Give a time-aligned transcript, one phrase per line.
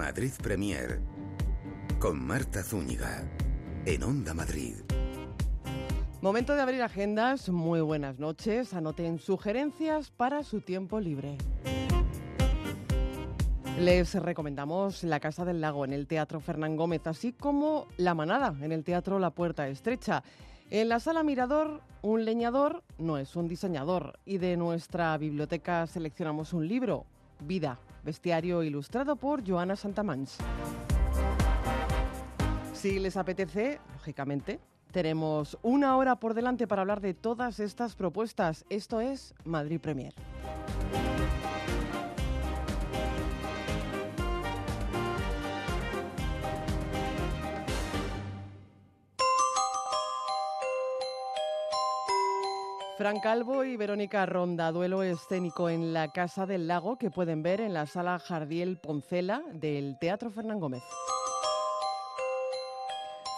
[0.00, 0.98] Madrid Premier
[1.98, 3.22] con Marta Zúñiga
[3.84, 4.76] en Onda Madrid.
[6.22, 7.50] Momento de abrir agendas.
[7.50, 8.72] Muy buenas noches.
[8.72, 11.36] Anoten sugerencias para su tiempo libre.
[13.78, 18.56] Les recomendamos La Casa del Lago en el Teatro Fernán Gómez, así como La Manada
[18.62, 20.22] en el Teatro La Puerta Estrecha.
[20.70, 26.54] En la sala Mirador, un leñador no es un diseñador y de nuestra biblioteca seleccionamos
[26.54, 27.04] un libro,
[27.40, 30.38] Vida, bestiario ilustrado por Joana Santamans.
[32.72, 38.64] Si les apetece, lógicamente, tenemos una hora por delante para hablar de todas estas propuestas.
[38.70, 40.14] Esto es Madrid Premier.
[53.00, 57.62] Fran Calvo y Verónica Ronda, duelo escénico en la Casa del Lago que pueden ver
[57.62, 60.82] en la sala Jardiel Poncela del Teatro Fernán Gómez.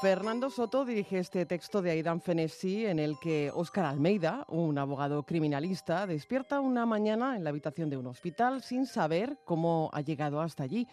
[0.00, 5.22] Fernando Soto dirige este texto de Aidan Fenesi en el que Óscar Almeida, un abogado
[5.22, 10.40] criminalista, despierta una mañana en la habitación de un hospital sin saber cómo ha llegado
[10.40, 10.88] hasta allí.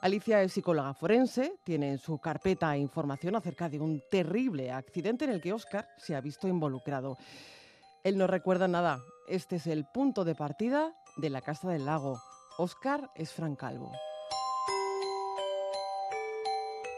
[0.00, 5.30] Alicia es psicóloga forense, tiene en su carpeta información acerca de un terrible accidente en
[5.30, 7.16] el que Óscar se ha visto involucrado.
[8.02, 9.02] Él no recuerda nada.
[9.28, 12.18] Este es el punto de partida de la Casa del Lago.
[12.58, 13.92] Óscar es Fran Calvo.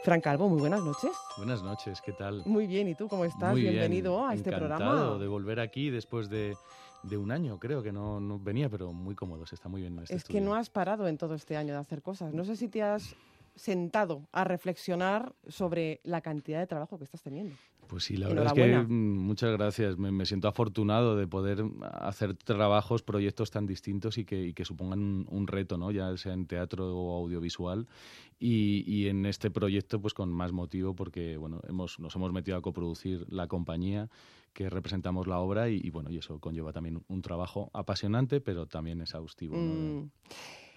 [0.03, 1.11] Fran Calvo, muy buenas noches.
[1.37, 2.43] Buenas noches, ¿qué tal?
[2.45, 3.51] Muy bien, ¿y tú cómo estás?
[3.51, 5.17] Muy Bienvenido bien, a este encantado programa.
[5.17, 6.55] de volver aquí después de,
[7.03, 9.93] de un año, creo que no, no venía, pero muy cómodo, se está muy bien
[9.97, 12.33] en este es que no has parado en todo este año de hacer cosas.
[12.33, 13.15] No sé si te has
[13.55, 17.55] sentado a reflexionar sobre la cantidad de trabajo que estás teniendo.
[17.87, 19.97] Pues sí, la verdad es que mm, muchas gracias.
[19.97, 24.65] Me, me siento afortunado de poder hacer trabajos, proyectos tan distintos y que, y que
[24.65, 25.91] supongan un, un reto, ¿no?
[25.91, 27.87] ya sea en teatro o audiovisual.
[28.39, 32.57] Y, y en este proyecto, pues con más motivo, porque bueno, hemos, nos hemos metido
[32.57, 34.09] a coproducir la compañía
[34.53, 38.67] que representamos la obra y, y, bueno, y eso conlleva también un trabajo apasionante, pero
[38.67, 39.55] también exhaustivo.
[39.55, 40.01] ¿no?
[40.01, 40.11] Mm,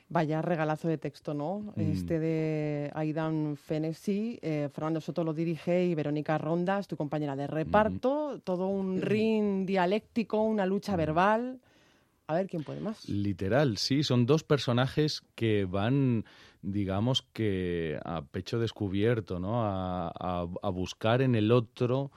[0.08, 1.72] Vaya regalazo de texto, ¿no?
[1.74, 1.80] Mm.
[1.80, 7.34] Este de Aidan Fenesi, eh, Fernando Soto lo dirige y Verónica Ronda es tu compañera
[7.34, 11.58] de reparto, todo un ring dialéctico, una lucha verbal.
[12.28, 13.08] A ver quién puede más.
[13.08, 16.24] Literal, sí, son dos personajes que van,
[16.62, 19.64] digamos que a pecho descubierto, ¿no?
[19.64, 22.10] A, a- a buscar en el otro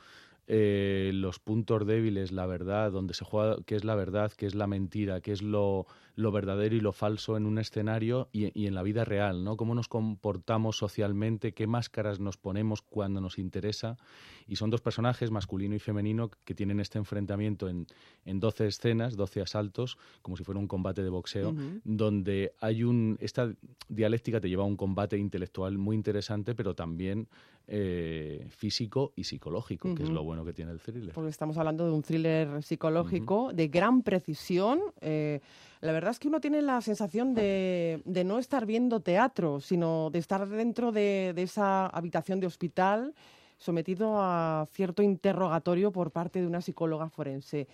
[0.51, 4.55] eh, los puntos débiles, la verdad, donde se juega qué es la verdad, qué es
[4.55, 5.85] la mentira, qué es lo,
[6.19, 9.55] lo verdadero y lo falso en un escenario y, y en la vida real, ¿no?
[9.55, 13.97] Cómo nos comportamos socialmente, qué máscaras nos ponemos cuando nos interesa.
[14.45, 17.87] Y son dos personajes, masculino y femenino, que tienen este enfrentamiento en,
[18.25, 21.81] en 12 escenas, 12 asaltos, como si fuera un combate de boxeo, Ujú.
[21.85, 23.17] donde hay un...
[23.21, 23.53] Esta
[23.87, 27.29] dialéctica te lleva a un combate intelectual muy interesante, pero también
[27.67, 31.13] eh, físico y psicológico, que es lo bueno que tiene el thriller.
[31.13, 34.81] Porque estamos hablando de un thriller psicológico de gran precisión.
[34.99, 35.39] Eh,
[35.81, 40.09] la verdad es que uno tiene la sensación de, de no estar viendo teatro, sino
[40.09, 43.13] de estar dentro de, de esa habitación de hospital
[43.57, 47.67] sometido a cierto interrogatorio por parte de una psicóloga forense.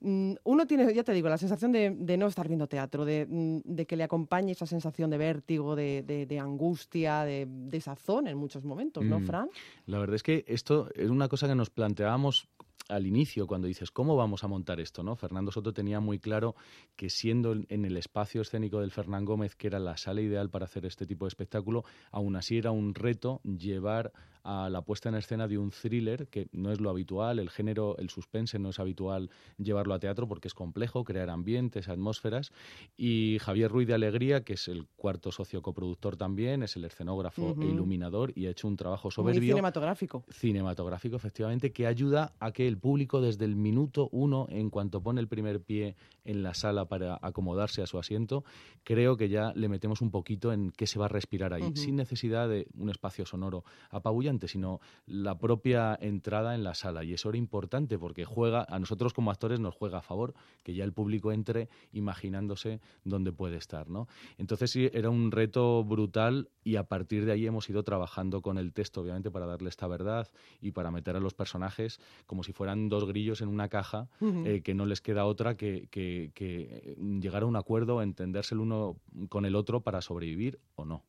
[0.00, 3.26] Mm, Uno tiene, ya te digo, la sensación de, de no estar viendo teatro, de,
[3.28, 8.64] mm, de que le acompañe esa sensación de vértigo, de, angustia, de desazón en muchos
[8.64, 9.24] momentos, ¿no, Mm.
[9.26, 9.48] Fran?
[9.86, 12.48] La verdad es que esto es una cosa que nos planteábamos
[12.88, 15.02] al inicio, cuando dices, ¿cómo vamos a montar esto?
[15.02, 15.16] ¿no?
[15.16, 16.54] Fernando Soto tenía muy claro
[16.94, 20.50] que siendo en- en el espacio escénico del Fernán Gómez, que era la sala ideal
[20.50, 24.12] para hacer este tipo de espectáculo, aún así era un reto llevar
[24.46, 27.96] a la puesta en escena de un thriller, que no es lo habitual, el género,
[27.98, 32.52] el suspense no es habitual llevarlo a teatro porque es complejo, crear ambientes, atmósferas,
[32.96, 37.56] y Javier Ruiz de Alegría, que es el cuarto socio coproductor también, es el escenógrafo
[37.60, 40.24] e iluminador y ha hecho un trabajo Muy soberbio cinematográfico.
[40.30, 45.20] cinematográfico, efectivamente, que ayuda a que el público desde el minuto uno, en cuanto pone
[45.20, 48.44] el primer pie en la sala para acomodarse a su asiento,
[48.84, 51.96] creo que ya le metemos un poquito en qué se va a respirar ahí, sin
[51.96, 57.02] necesidad de un espacio sonoro apabullante, sino la propia entrada en la sala.
[57.04, 60.74] Y eso era importante porque juega, a nosotros como actores nos juega a favor que
[60.74, 64.06] ya el público entre imaginándose dónde puede estar, ¿no?
[64.38, 68.58] Entonces sí, era un reto brutal y a partir de ahí hemos ido trabajando con
[68.58, 70.28] el texto, obviamente, para darle esta verdad
[70.60, 74.08] y para meter a los personajes como si fueran dos grillos en una caja,
[74.46, 78.60] eh, que no les queda otra que, que- que, llegar a un acuerdo, entenderse el
[78.60, 78.96] uno
[79.28, 81.04] con el otro para sobrevivir o no.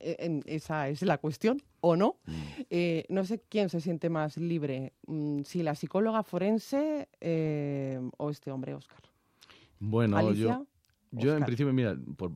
[0.00, 2.16] Eh, en- esa es la cuestión, ¿o no?
[2.26, 2.32] Mm.
[2.70, 8.30] Eh, no sé quién se siente más libre, mm, si la psicóloga forense eh, o
[8.30, 9.00] este hombre, Oscar.
[9.80, 10.60] Bueno, Alicia.
[10.60, 10.66] yo...
[11.16, 12.32] Yo, en principio, mira, por,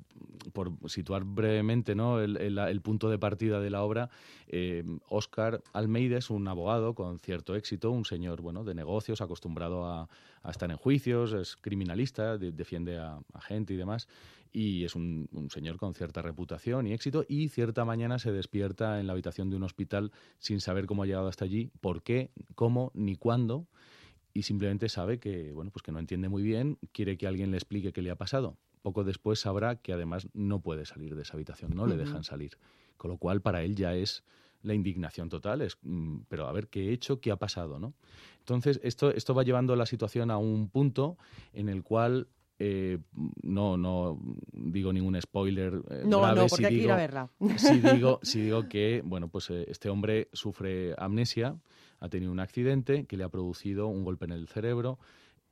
[0.53, 2.21] por situar brevemente ¿no?
[2.21, 4.11] el, el, punto de partida de la obra,
[4.47, 9.85] eh, Oscar Almeida es un abogado con cierto éxito, un señor bueno, de negocios, acostumbrado
[9.85, 10.09] a,
[10.43, 14.09] a estar en juicios, es criminalista, defiende a, gente y demás,
[14.53, 19.01] y es un, un, señor con cierta reputación y éxito, y cierta mañana se despierta
[19.01, 22.31] en la habitación de un hospital sin saber cómo ha llegado hasta allí, por qué,
[22.55, 23.67] cómo, ni cuándo
[24.39, 27.57] y simplemente sabe que, bueno, pues que no entiende muy bien, quiere que alguien le
[27.57, 28.57] explique qué le ha pasado.
[28.83, 32.59] Poco después sabrá que además no puede salir de esa habitación, no le dejan salir.
[32.97, 34.25] Con lo cual para él ya es
[34.63, 37.95] la indignación total, es, mm, pero a ver qué he hecho, qué ha pasado, ¿no?
[38.41, 41.17] Entonces esto, esto va llevando la situación a un punto
[41.53, 42.29] en el cual
[42.61, 42.99] eh,
[43.43, 44.19] no, no
[44.53, 45.81] digo ningún spoiler.
[45.91, 47.31] Eh, no, no, porque hay que ir a verla.
[47.57, 51.57] Si digo, si digo que, bueno, pues eh, este hombre sufre amnesia,
[52.01, 54.99] ha tenido un accidente que le ha producido un golpe en el cerebro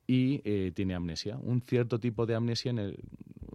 [0.07, 2.97] y eh, tiene amnesia, un cierto tipo de amnesia en,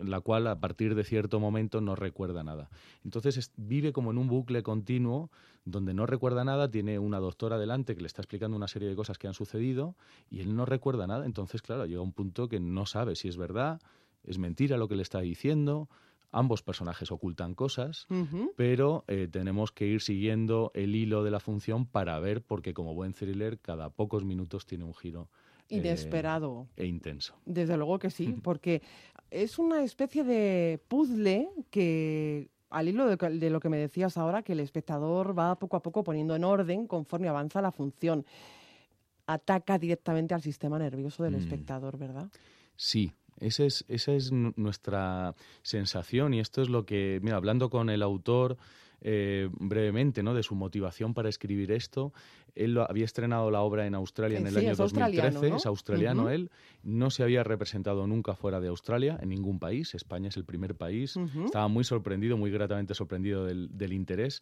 [0.03, 2.69] la cual a partir de cierto momento no recuerda nada.
[3.03, 5.30] Entonces vive como en un bucle continuo
[5.63, 8.95] donde no recuerda nada, tiene una doctora delante que le está explicando una serie de
[8.95, 9.95] cosas que han sucedido
[10.30, 11.25] y él no recuerda nada.
[11.25, 13.80] Entonces, claro, llega un punto que no sabe si es verdad,
[14.24, 15.88] es mentira lo que le está diciendo,
[16.31, 18.07] ambos personajes ocultan cosas,
[18.56, 22.95] pero eh, tenemos que ir siguiendo el hilo de la función para ver, porque como
[22.95, 25.30] buen thriller, cada pocos minutos tiene un giro.
[25.71, 26.68] Eh, Inesperado.
[26.75, 27.33] e intenso.
[27.45, 28.81] Desde luego que sí, porque
[29.29, 34.53] es una especie de puzzle que al hilo de, lo que me decías ahora, que
[34.53, 38.25] el espectador va poco a poco poniendo en orden conforme avanza la función.
[39.27, 41.39] Ataca directamente al sistema nervioso del mm.
[41.39, 42.29] espectador, ¿verdad?
[42.75, 47.89] Sí, esa es, esa es nuestra sensación y esto es lo que, mira, hablando con
[47.89, 48.57] el autor
[49.01, 50.33] eh, brevemente, ¿no?
[50.33, 52.13] De su motivación para escribir esto.
[52.56, 56.51] Él había estrenado la obra en Australia en el año 2013, es australiano él,
[56.83, 60.75] no se había representado nunca fuera de Australia, en ningún país, España es el primer
[60.75, 61.15] país,
[61.45, 64.42] estaba muy sorprendido, muy gratamente sorprendido del, del interés.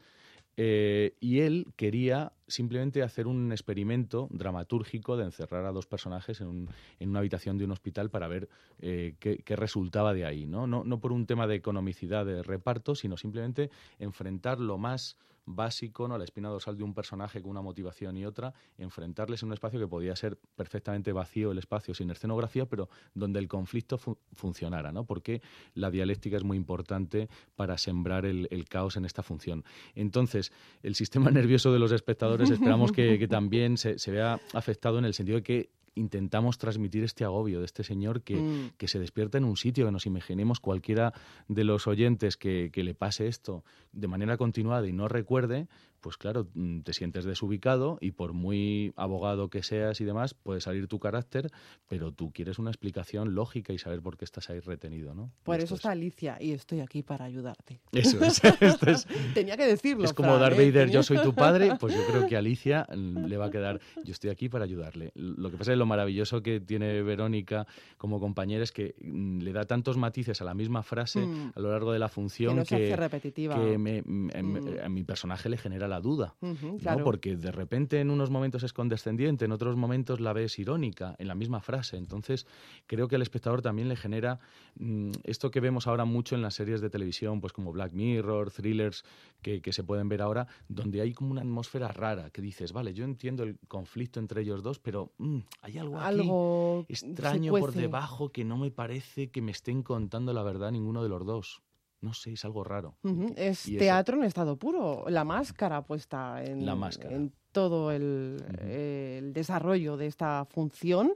[0.62, 6.68] Eh, y él quería simplemente hacer un experimento dramatúrgico de encerrar a dos personajes en,
[7.00, 10.46] una habitación de un hospital para ver eh, qué, resultaba de ahí.
[10.48, 10.68] ¿no?
[10.68, 10.84] ¿no?
[10.84, 13.70] No por un tema de economicidad de reparto, sino simplemente
[14.00, 15.16] enfrentar lo más
[15.56, 16.18] básico, ¿no?
[16.18, 19.80] la espina dorsal de un personaje con una motivación y otra, enfrentarles en un espacio
[19.80, 23.98] que podía ser perfectamente vacío el espacio sin escenografía, pero donde el conflicto
[24.34, 25.06] funcionara, ¿no?
[25.06, 25.42] porque
[25.74, 29.64] la dialéctica es muy importante para sembrar el, caos en esta función.
[29.96, 30.52] Entonces,
[30.84, 35.14] el sistema nervioso de los espectadores esperamos que, también se, se, vea afectado en el
[35.14, 38.72] sentido de que intentamos transmitir este agobio de este señor que, mm.
[38.78, 41.14] que, se despierta en un sitio, que nos imaginemos cualquiera
[41.48, 45.68] de los oyentes que, que, le pase esto de manera continuada y no recuerde,
[46.00, 50.62] pues claro, mm, te sientes desubicado y por muy abogado que seas y demás, puede
[50.62, 51.52] salir tu carácter,
[51.88, 55.32] pero tú quieres una explicación lógica y saber por qué estás ahí retenido, ¿no?
[55.44, 57.82] Por eso está Alicia y estoy aquí para ayudarte.
[57.92, 58.42] Eso es.
[59.34, 60.06] Tenía que decirlo.
[60.06, 60.72] Es como Darth ¿eh?
[60.72, 63.52] Vader, yo soy tu padre, pues yo creo que a Alicia mm, le va a
[63.52, 65.12] quedar, yo estoy aquí para ayudarle.
[65.16, 67.68] Lo que pasa es lo maravilloso que tiene Verónica
[67.98, 71.20] como compañera es que mm, le da tantos matices a la misma frase
[71.56, 73.56] a lo largo de la función que, repetitiva.
[73.56, 77.04] a mi personaje le genera la duda, ¿no?
[77.04, 81.28] porque de repente en unos momentos es condescendiente, en otros momentos la ves irónica, en
[81.28, 81.98] la misma frase.
[81.98, 82.46] Entonces,
[82.88, 84.40] creo que al espectador también le genera
[84.80, 88.52] mm, esto que vemos ahora mucho en las series de televisión, pues como Black Mirror,
[88.52, 89.04] thrillers
[89.42, 93.04] que, se pueden ver ahora, donde hay como una atmósfera rara, que dices, vale, yo
[93.04, 98.44] entiendo el conflicto entre ellos dos, pero mm, hay algo, algo extraño por debajo que
[98.46, 101.62] no me parece que me estén contando la verdad ninguno de los dos
[102.02, 102.96] no sé, es algo raro.
[103.36, 106.68] Es teatro en estado puro, la máscara puesta en,
[107.10, 111.14] en todo el, desarrollo de esta función.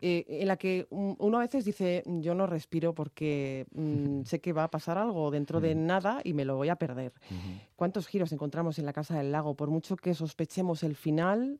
[0.00, 4.52] Eh, en la que uno a veces dice, yo no respiro porque mm, sé que
[4.52, 7.12] va a pasar algo dentro de nada y me lo voy a perder.
[7.74, 9.54] ¿Cuántos giros encontramos en la Casa del Lago?
[9.54, 11.58] Por mucho que sospechemos el final,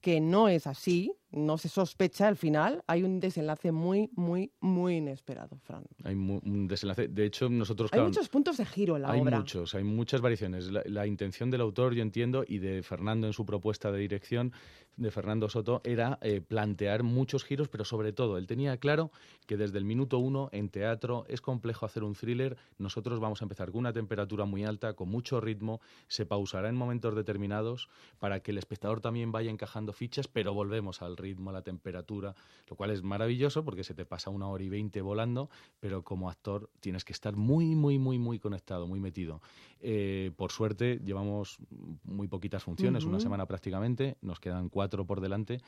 [0.00, 4.96] que no es así, no se sospecha al final, hay un desenlace muy, muy, muy
[4.96, 5.84] inesperado, Fran.
[6.04, 7.08] Hay un desenlace.
[7.08, 7.92] De hecho, nosotros.
[7.92, 9.36] Hay muchos puntos de giro en la obra.
[9.36, 10.70] Hay muchos, hay muchas variaciones.
[10.70, 14.52] La, intención del autor, yo entiendo, y de Fernando en su propuesta de dirección,
[14.96, 19.10] de Fernando Soto, era eh, plantear muchos giros, pero sobre todo, él tenía claro
[19.46, 22.56] que desde el minuto uno en teatro es complejo hacer un thriller.
[22.78, 26.74] Nosotros vamos a empezar con una temperatura muy alta, con mucho ritmo, se pausará en
[26.74, 31.52] momentos determinados para que el espectador también vaya encajando fichas, pero volvemos al ritmo, a
[31.52, 32.34] la temperatura,
[32.68, 36.30] lo cual es maravilloso porque se te pasa una hora y veinte volando, pero como
[36.30, 39.42] actor tienes que estar muy, muy, muy, muy conectado, muy metido.
[39.80, 41.58] Eh, por suerte, llevamos
[42.04, 45.60] muy poquitas funciones, una semana prácticamente, nos quedan cuatro por delante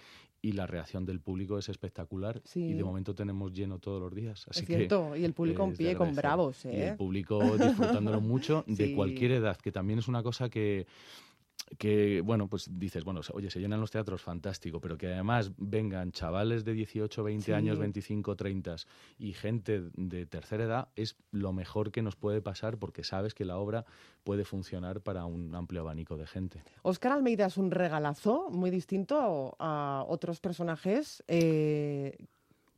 [0.43, 4.47] y la reacción del público es espectacular y de momento tenemos lleno todos los días.
[4.49, 6.65] Así es cierto, y el público en pie con bravos.
[6.65, 6.75] ¿eh?
[6.75, 10.87] Y el público disfrutándolo mucho de cualquier edad, que también es una cosa que
[11.79, 16.13] que, bueno, pues dices, bueno, oye, se llenan los teatros, fantástico, pero que además vengan
[16.13, 18.77] chavales de 18, 20 años, 25, 30
[19.19, 23.45] y gente de tercera edad, es lo mejor que nos puede pasar porque sabes que
[23.45, 23.85] la obra
[24.25, 26.63] puede funcionar para un amplio abanico de gente.
[26.83, 31.23] Oscar Almeida es un regalazo muy distinto a otros personajes.
[31.29, 32.17] Eh,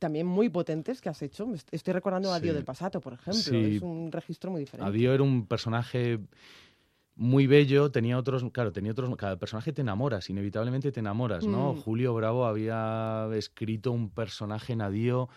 [0.03, 1.47] también muy potentes que has hecho.
[1.71, 3.57] Estoy recordando a Dio del Pasato, por ejemplo.
[3.57, 4.89] Es un registro muy diferente.
[4.89, 6.19] Adio era un personaje
[7.15, 11.73] muy bello, tenía otros, claro, tenía otros, cada personaje te enamoras, inevitablemente te enamoras, ¿no?
[11.73, 11.81] Mm.
[11.81, 15.29] Julio Bravo había escrito un personaje nadío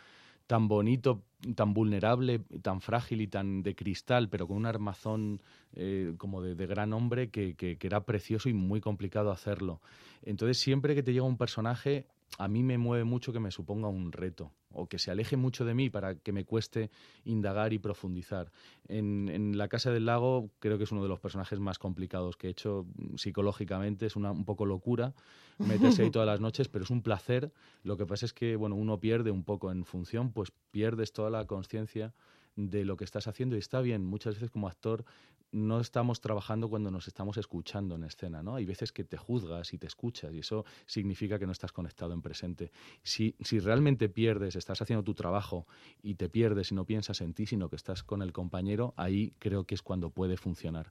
[0.46, 1.22] tan bonito,
[1.54, 5.42] tan vulnerable, tan frágil y tan de cristal, pero con un armazón
[5.74, 9.80] eh, como de, gran hombre que, que, era precioso y muy complicado hacerlo.
[10.22, 12.06] Entonces, siempre que te llega un personaje,
[12.38, 15.64] a mí me mueve mucho que me suponga un reto o que se aleje mucho
[15.64, 16.90] de mí para que me cueste
[17.24, 18.52] indagar y profundizar.
[18.88, 22.48] En, La Casa del Lago creo que es uno de los personajes más complicados que
[22.48, 25.14] he hecho psicológicamente, es una un poco locura
[25.58, 27.52] meterse ahí todas las noches, pero es un placer.
[27.82, 31.30] Lo que pasa es que bueno, uno pierde un poco en función, pues pierdes toda
[31.30, 32.12] la conciencia
[32.56, 34.04] de lo que estás haciendo y está bien.
[34.04, 35.04] Muchas veces como actor
[35.52, 38.56] no estamos trabajando cuando nos estamos escuchando en escena, ¿no?
[38.56, 42.12] Hay veces que te juzgas y te escuchas y eso significa que no estás conectado
[42.12, 42.72] en presente.
[43.02, 45.66] Si, si realmente pierdes, estás haciendo tu trabajo
[46.02, 49.32] y te pierdes y no piensas en ti, sino que estás con el compañero, ahí
[49.38, 50.90] creo que es cuando puede funcionar.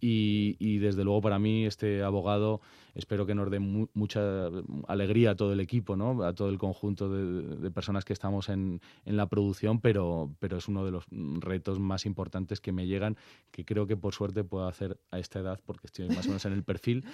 [0.00, 2.60] Y, y desde luego para mí este abogado
[2.94, 4.48] espero que nos dé mucha
[4.86, 6.22] alegría a todo el equipo, ¿no?
[6.22, 10.58] A todo el conjunto de, de personas que estamos en, en la producción, pero, pero
[10.58, 13.16] es uno de los retos más importantes que me llegan,
[13.50, 16.44] que creo que por suerte puedo hacer a esta edad, porque estoy más o menos
[16.44, 17.04] en el perfil,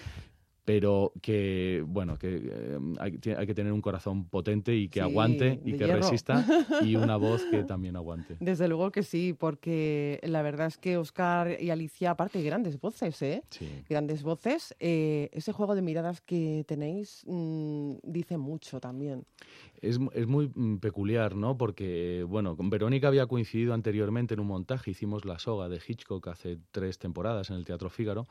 [0.65, 5.73] pero que bueno que eh, hay, que tener un corazón potente y que aguante y
[5.73, 6.47] que resista
[6.85, 8.37] y una voz que también aguante.
[8.39, 13.21] Desde luego que sí, porque la verdad es que Oscar y Alicia, aparte, grandes voces,
[13.23, 13.43] ¿eh?
[13.89, 14.75] Grandes voces.
[14.79, 19.25] Eh, ese juego de miradas que tenéis mm, dice mucho también.
[19.81, 21.57] Es, es, muy mm, peculiar, ¿no?
[21.57, 26.29] Porque, bueno, con Verónica había coincidido anteriormente en un montaje, hicimos La Soga de Hitchcock
[26.29, 28.29] hace tres temporadas en el Teatro Fígaro,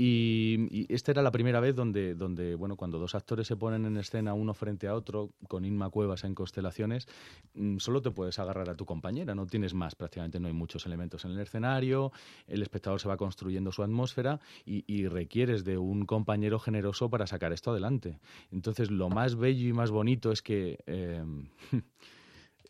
[0.00, 3.96] y, esta era la primera vez donde, donde, bueno, cuando dos actores se ponen en
[3.96, 7.08] escena uno frente a otro, con Inma Cuevas en Constelaciones,
[7.54, 10.86] mm, solo te puedes agarrar a tu compañera, no tienes más, prácticamente no hay muchos
[10.86, 12.12] elementos en el escenario,
[12.46, 17.52] el espectador se va construyendo su atmósfera y, requieres de un compañero generoso para sacar
[17.52, 18.20] esto adelante.
[18.52, 20.77] Entonces, lo más bello y más bonito es que...
[20.86, 21.22] Eh,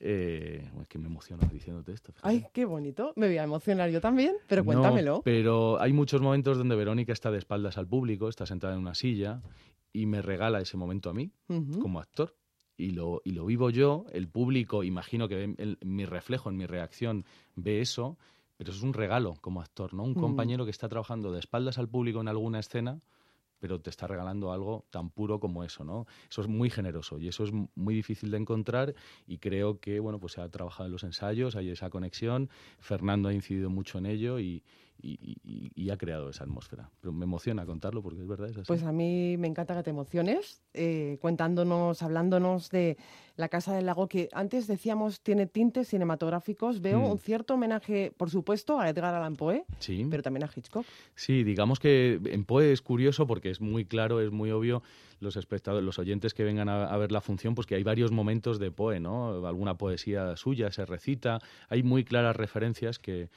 [0.00, 2.12] Eh, es que me emociona diciéndote esto.
[2.22, 3.12] Ay, qué bonito.
[3.16, 5.22] Me voy a emocionar yo también, pero cuéntamelo.
[5.24, 8.94] pero hay muchos momentos donde Verónica está de espaldas al público, está sentada en una
[8.94, 9.42] silla
[9.92, 11.32] y me regala ese momento a mí,
[11.80, 12.36] como actor.
[12.76, 17.24] Y lo, y lo vivo yo, el público, imagino que mi reflejo en mi reacción
[17.56, 18.16] ve eso,
[18.56, 20.04] pero eso es un regalo como actor, ¿no?
[20.04, 23.00] Un compañero que está trabajando de espaldas al público en alguna escena
[23.58, 26.06] pero te está regalando algo tan puro como eso, ¿no?
[26.30, 28.94] Eso es muy generoso y eso es muy difícil de encontrar
[29.26, 33.28] y creo que, bueno, pues se ha trabajado en los ensayos, hay esa conexión, Fernando
[33.28, 34.62] ha incidido mucho en ello y,
[35.00, 36.90] y, ha creado esa atmósfera.
[37.00, 38.48] Pero me emociona contarlo porque es verdad.
[38.50, 38.66] Es así.
[38.66, 42.98] Pues a mí me encanta que te emociones, eh, contándonos, hablándonos de
[43.36, 46.80] La Casa del Lago, que antes decíamos tiene tintes cinematográficos.
[46.80, 47.10] Veo mm.
[47.12, 49.64] un cierto homenaje, por supuesto, a Edgar Allan Poe,
[50.10, 50.84] pero también a Hitchcock.
[51.14, 54.82] Sí, digamos que en Poe es curioso porque es muy claro, es muy obvio
[55.20, 58.12] los espectadores, los oyentes que vengan a, a, ver la función, pues que hay varios
[58.12, 59.46] momentos de Poe, ¿no?
[59.46, 63.28] Alguna poesía suya se recita, hay muy claras referencias que,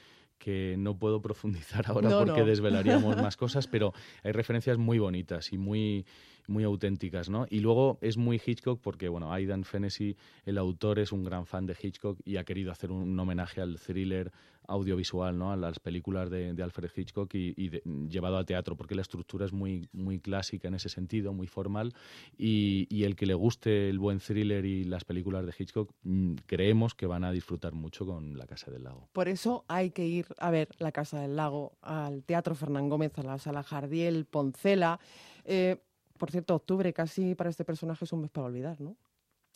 [0.42, 3.92] que no puedo profundizar ahora porque desvelaríamos más cosas, pero
[4.24, 6.04] hay referencias muy bonitas y muy,
[6.48, 7.46] muy auténticas, ¿no?
[7.48, 11.66] Y luego es muy Hitchcock porque, bueno, Aidan Fennessy, el autor, es un gran fan
[11.66, 14.32] de Hitchcock y ha querido hacer un, homenaje al thriller
[14.66, 15.52] audiovisual, ¿no?
[15.52, 17.70] A las películas de, Alfred Hitchcock y,
[18.08, 21.94] llevado al teatro, porque la estructura es muy, muy clásica en ese sentido, muy formal,
[22.36, 26.94] y, el que le guste el buen thriller y las películas de Hitchcock, mm, creemos
[26.94, 29.08] que van a disfrutar mucho con La Casa del Lago.
[29.12, 33.18] Por eso hay que ir a ver La Casa del Lago, al Teatro Fernán Gómez,
[33.18, 35.00] a la Sala Jardiel, Poncela.
[35.44, 35.78] Eh,
[36.16, 38.96] por cierto, octubre casi para este personaje es un mes para olvidar, ¿no?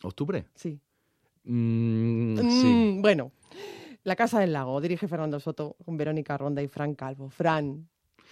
[0.02, 0.46] ¿Octubre?
[0.54, 0.80] Sí.
[1.44, 2.66] Mm, sí.
[2.66, 3.30] Mm, bueno,
[4.06, 7.28] La Casa del Lago, dirige Fernando Soto con Verónica Ronda y Fran Calvo.
[7.28, 7.88] Fran,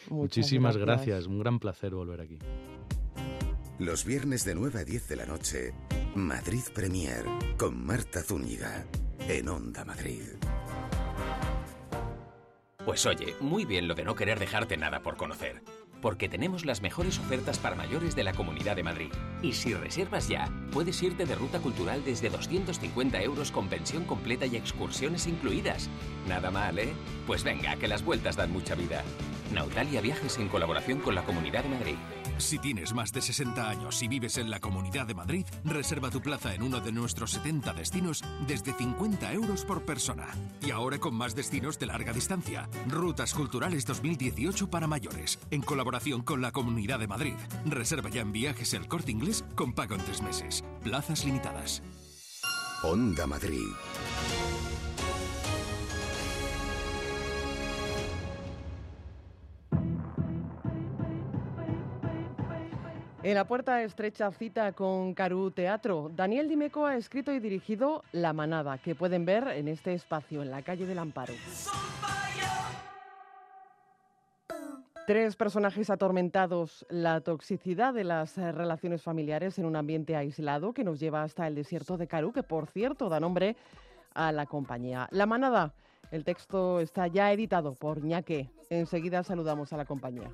[0.08, 1.26] muchísimas gracias.
[1.26, 2.38] Un gran placer volver aquí.
[3.80, 5.74] Los viernes de 9 a 10 de la noche,
[6.14, 7.24] Madrid Premier,
[7.58, 8.86] con Marta Zúñiga,
[9.26, 10.22] en Onda Madrid.
[12.84, 15.60] Pues oye, muy bien lo de no querer dejarte nada por conocer
[16.04, 19.08] porque tenemos las mejores ofertas para mayores de la Comunidad de Madrid.
[19.40, 24.44] Y si reservas ya, puedes irte de ruta cultural desde 250 euros con pensión completa
[24.44, 25.88] y excursiones incluidas.
[26.28, 26.92] Nada mal, ¿eh?
[27.26, 29.02] Pues venga, que las vueltas dan mucha vida.
[29.54, 31.94] Nautalia Viajes en colaboración con la Comunidad de Madrid.
[32.38, 36.20] Si tienes más de 60 años y vives en la Comunidad de Madrid, reserva tu
[36.20, 40.26] plaza en uno de nuestros 70 destinos desde 50 euros por persona.
[40.60, 42.68] Y ahora con más destinos de larga distancia.
[42.88, 47.34] Rutas Culturales 2018 para mayores, en colaboración con la Comunidad de Madrid.
[47.64, 50.64] Reserva ya en viajes el corte inglés con pago en tres meses.
[50.82, 51.82] Plazas limitadas.
[52.82, 53.68] Onda Madrid.
[63.24, 68.34] En la puerta estrecha cita con Carú Teatro, Daniel Dimeco ha escrito y dirigido La
[68.34, 71.32] Manada, que pueden ver en este espacio, en la calle del Amparo.
[75.06, 80.84] Tres personajes atormentados, la toxicidad de las eh, relaciones familiares en un ambiente aislado que
[80.84, 83.56] nos lleva hasta el desierto de Carú, que por cierto da nombre
[84.12, 85.08] a la compañía.
[85.12, 85.72] La Manada,
[86.10, 88.50] el texto está ya editado por Ñaque.
[88.68, 90.30] Enseguida saludamos a la compañía.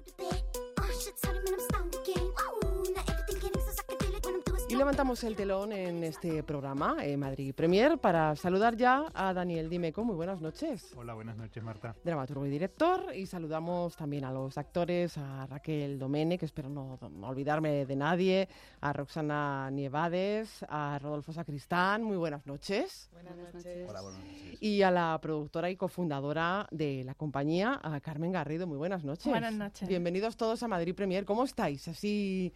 [4.80, 10.04] Levantamos el telón en este programa, eh, Madrid Premier, para saludar ya a Daniel Dimeco.
[10.04, 10.94] Muy buenas noches.
[10.96, 11.94] Hola, buenas noches, Marta.
[12.02, 13.14] Dramaturgo y director.
[13.14, 18.48] Y saludamos también a los actores, a Raquel Domene, que espero no, olvidarme de nadie,
[18.80, 22.02] a Roxana Nievades, a Rodolfo Sacristán.
[22.02, 23.10] Muy buenas noches.
[23.12, 23.86] Buenas noches.
[23.86, 24.62] Hola, buenas noches.
[24.62, 28.66] Y a la productora y cofundadora de la compañía, a Carmen Garrido.
[28.66, 29.26] Muy buenas noches.
[29.26, 29.86] Buenas noches.
[29.86, 31.26] Bienvenidos todos a Madrid Premier.
[31.26, 31.86] ¿Cómo estáis?
[31.86, 32.54] Así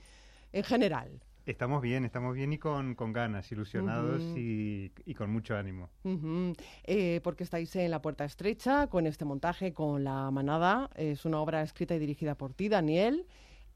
[0.52, 1.20] en general.
[1.46, 5.90] Estamos bien, estamos bien y con, con ganas, ilusionados y, y, con mucho ánimo.
[6.84, 10.88] eh, porque estáis en La Puerta Estrecha con este montaje, con La Manada.
[10.94, 13.26] Es una obra escrita y dirigida por ti, Daniel.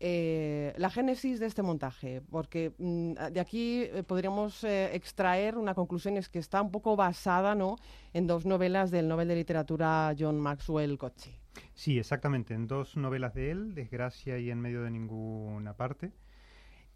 [0.01, 5.75] Eh, la génesis de este montaje, porque mm, de aquí eh, podríamos eh, extraer una
[5.75, 7.77] conclusión, es que está un poco basada ¿no?
[8.15, 11.41] en dos novelas del Nobel de Literatura John Maxwell Coetzee.
[11.75, 16.13] Sí, exactamente, en dos novelas de él, Desgracia y En medio de ninguna parte.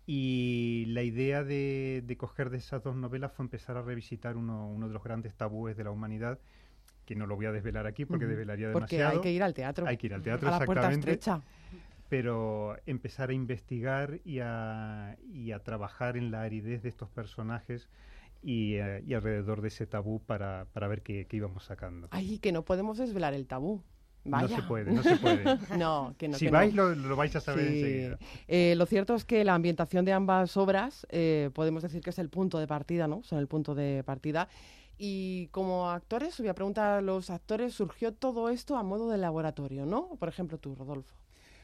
[0.06, 4.68] Y la idea de, de, coger de esas dos novelas fue empezar a revisitar uno,
[4.68, 6.40] uno, de los grandes tabúes de la humanidad,
[7.04, 8.30] que no lo voy a desvelar aquí porque uh -huh.
[8.30, 9.10] desvelaría demasiado.
[9.10, 9.86] Porque hay que ir al teatro.
[9.86, 11.10] Hay que ir al teatro, a la puerta exactamente.
[11.12, 11.40] estrecha.
[12.08, 17.88] Pero empezar a investigar y a, y a trabajar en la aridez de estos personajes
[18.42, 22.08] y, uh, y alrededor de ese tabú para, para ver qué, qué íbamos sacando.
[22.10, 23.82] Ay, que no podemos desvelar el tabú.
[24.24, 24.56] Vaya.
[24.56, 25.44] No se puede, no se puede.
[25.78, 26.38] no, que no.
[26.38, 26.90] Si que vais, no.
[26.90, 27.78] lo, lo, vais a saber sí.
[27.78, 28.18] enseguida.
[28.46, 32.18] Eh, lo cierto es que la ambientación de ambas obras eh, podemos decir que es
[32.18, 33.22] el punto de partida, ¿no?
[33.24, 34.48] Son el punto de partida.
[34.96, 39.18] Y como actores, voy a preguntar a los actores, surgió todo esto a modo de
[39.18, 40.14] laboratorio, ¿no?
[40.16, 41.16] Por ejemplo, tú, Rodolfo.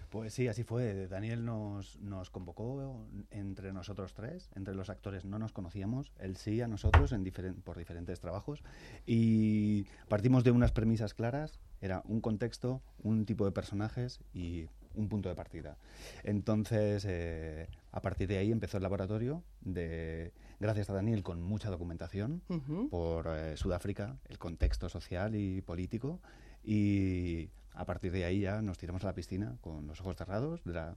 [0.09, 1.07] Pues sí, así fue.
[1.07, 6.63] Daniel nos, nos convocó entre nosotros tres, entre los actores no nos conocíamos, él sí
[6.63, 8.63] a nosotros en diferen por diferentes trabajos
[9.07, 15.09] y partimos de unas premisas claras, era un contexto, un tipo de personajes y un
[15.09, 15.77] punto de partida.
[16.25, 21.71] Entonces, eh, a partir de ahí empezó el laboratorio, de, gracias a Daniel, con mucha
[21.71, 22.89] documentación uh -huh.
[22.91, 26.21] por eh, Sudáfrica, el contexto social y político
[26.65, 30.61] y a partir de ahí ya nos tiramos a la piscina con los ojos cerrados,
[30.65, 30.97] la,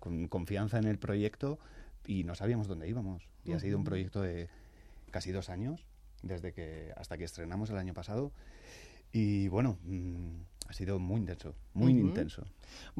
[0.00, 1.58] con confianza en el proyecto
[2.06, 3.28] y no sabíamos dónde íbamos.
[3.44, 3.56] Y uh -huh.
[3.56, 4.48] ha sido un proyecto de
[5.10, 5.86] casi dos años,
[6.22, 8.32] desde que hasta que estrenamos el año pasado.
[9.16, 12.00] Y bueno, mmm, ha sido muy intenso, muy uh -huh.
[12.00, 12.42] intenso.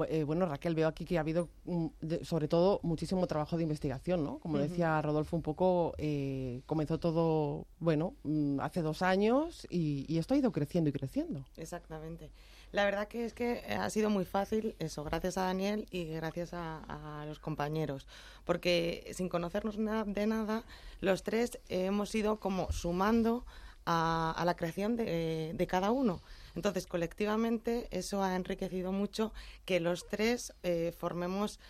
[0.09, 3.65] Eh, bueno, Raquel, veo aquí que ha habido, um, de, sobre todo, muchísimo trabajo de
[3.65, 4.39] investigación, ¿no?
[4.39, 4.69] Como uh -huh.
[4.69, 10.33] decía Rodolfo un poco, eh, comenzó todo, bueno, um, hace dos años y, y, esto
[10.33, 11.45] ha ido creciendo y creciendo.
[11.59, 12.31] Exactamente.
[12.73, 16.55] La verdad que es que ha sido muy fácil eso, gracias a Daniel y gracias
[16.55, 18.07] a, a los compañeros,
[18.47, 20.65] porque sin conocernos na de nada,
[21.01, 23.45] los tres eh, hemos ido como sumando
[23.87, 26.21] a, a la creación de, de, cada uno.
[26.55, 29.33] Entonces, colectivamente, eso ha enriquecido mucho
[29.65, 31.61] que los tres eh, formemos,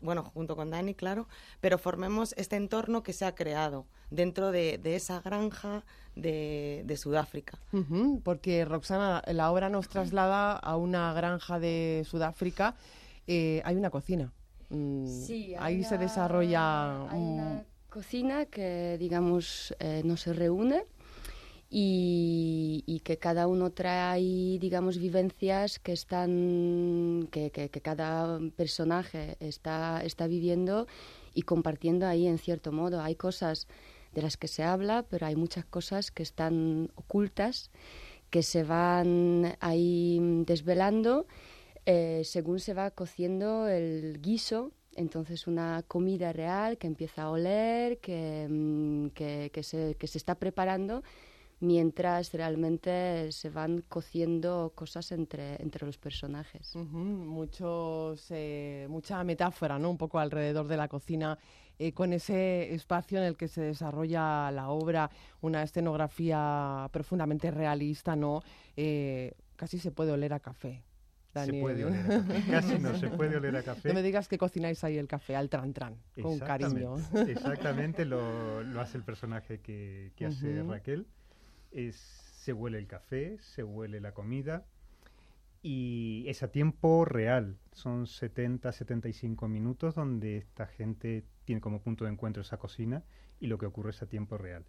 [0.00, 1.26] bueno, junto con Dani, claro,
[1.60, 6.96] pero formemos este entorno que se ha creado dentro de, de esa granja de, de
[6.96, 7.58] Sudáfrica.
[7.72, 12.74] Uh -huh, porque, Roxana, la obra nos traslada a una granja de Sudáfrica.
[13.26, 14.32] Eh, hay una cocina.
[14.68, 17.08] Mm, sí, ahí una, se desarrolla.
[17.10, 20.84] Hay una cocina que, digamos, eh, no se reúne
[21.74, 30.26] y, que cada uno trae, digamos, vivencias que están, que, que, cada personaje está, está
[30.26, 30.86] viviendo
[31.34, 33.00] y compartiendo ahí en cierto modo.
[33.00, 33.68] Hay cosas
[34.12, 37.70] de las que se habla, pero hay muchas cosas que están ocultas,
[38.28, 41.26] que se van ahí desvelando
[41.86, 44.72] eh, según se va cociendo el guiso.
[44.94, 50.34] Entonces una comida real que empieza a oler, que, mm, que, se, que se está
[50.34, 51.02] preparando
[51.62, 56.74] mientras realmente se van cociendo cosas entre, entre los personajes.
[56.74, 59.90] Muchos, eh, mucha metáfora, ¿no?
[59.90, 61.38] Un poco alrededor de la cocina,
[61.78, 65.08] eh, con ese espacio en el que se desarrolla la obra,
[65.40, 68.42] una escenografía profundamente realista, ¿no?
[68.76, 70.82] Eh, casi se puede oler a café.
[71.32, 72.50] Se puede oler a café.
[72.50, 73.88] Casi no se puede oler a café.
[73.88, 76.96] No me digas que cocináis ahí el café al tran tran, con cariño.
[77.28, 81.06] Exactamente, lo, lo, hace el personaje que, que hace Raquel
[81.72, 84.64] es, se huele el café, se huele la comida
[85.62, 87.58] y es a tiempo real.
[87.72, 93.04] Son 70, 75 minutos donde esta gente tiene como punto de encuentro esa cocina
[93.40, 94.64] y lo que ocurre es a tiempo real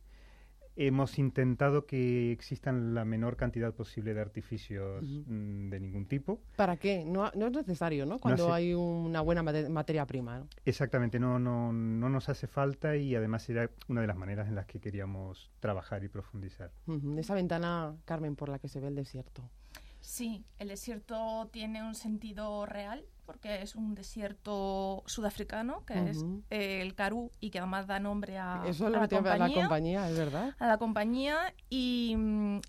[0.76, 6.42] hemos intentado que existan la menor cantidad posible de artificios mm, de ningún tipo.
[6.56, 7.06] ¿Para qué?
[7.06, 8.20] No, no es necesario, ¿no?
[8.20, 10.46] Cuando hay una buena materia prima.
[10.66, 14.56] Exactamente, no, no, no nos hace falta y además era una de las maneras en
[14.56, 16.72] las que queríamos trabajar y profundizar.
[17.18, 19.50] Esa ventana, Carmen, por la que se ve el desierto.
[20.00, 26.96] Sí, el desierto tiene un sentido real porque es un desierto sudafricano, que es el
[26.96, 30.56] Karoo y que además da nombre a, Eso la, compañía, a la compañía, es verdad.
[30.60, 32.16] A la compañía y,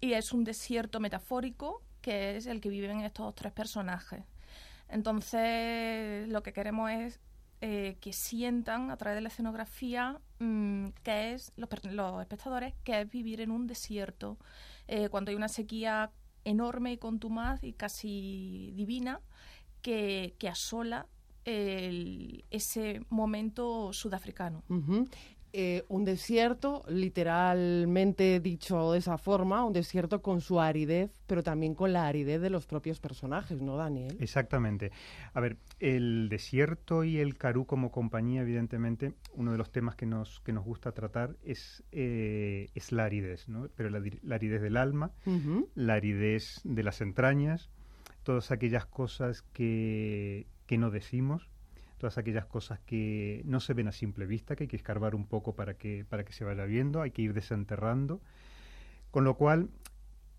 [0.00, 4.24] y, es un desierto metafórico que es el que viven estos tres personajes.
[4.88, 7.20] Entonces, lo que queremos es
[7.66, 13.00] eh, que sientan a través de la escenografía mm, que es, los, los, espectadores, que
[13.00, 14.38] es vivir en un desierto.
[14.86, 16.10] Eh, cuando hay una sequía
[16.44, 19.22] enorme y contumaz y casi divina
[19.84, 21.06] que, que asola
[21.44, 24.64] el, ese momento sudafricano.
[25.56, 31.76] Eh, un desierto, literalmente dicho de esa forma, un desierto con su aridez, pero también
[31.76, 34.16] con la aridez de los propios personajes, ¿no, Daniel?
[34.18, 34.90] Exactamente.
[35.32, 40.06] A ver, el desierto y el Carú como compañía, evidentemente, uno de los temas que
[40.06, 43.68] nos, que nos gusta tratar es, eh, es la aridez, ¿no?
[43.76, 43.98] Pero la,
[44.34, 45.12] aridez del alma,
[45.76, 47.70] la aridez de las entrañas,
[48.24, 51.48] todas aquellas cosas que, que no decimos,
[51.98, 55.26] todas aquellas cosas que no se ven a simple vista, que hay que escarbar un
[55.26, 58.20] poco para que, para que se vaya viendo, hay que ir desenterrando.
[59.10, 59.70] Con lo cual,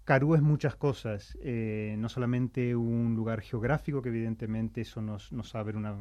[0.03, 5.55] Carú es muchas cosas, eh, no solamente un lugar geográfico, que evidentemente eso nos, nos
[5.55, 5.95] abre una,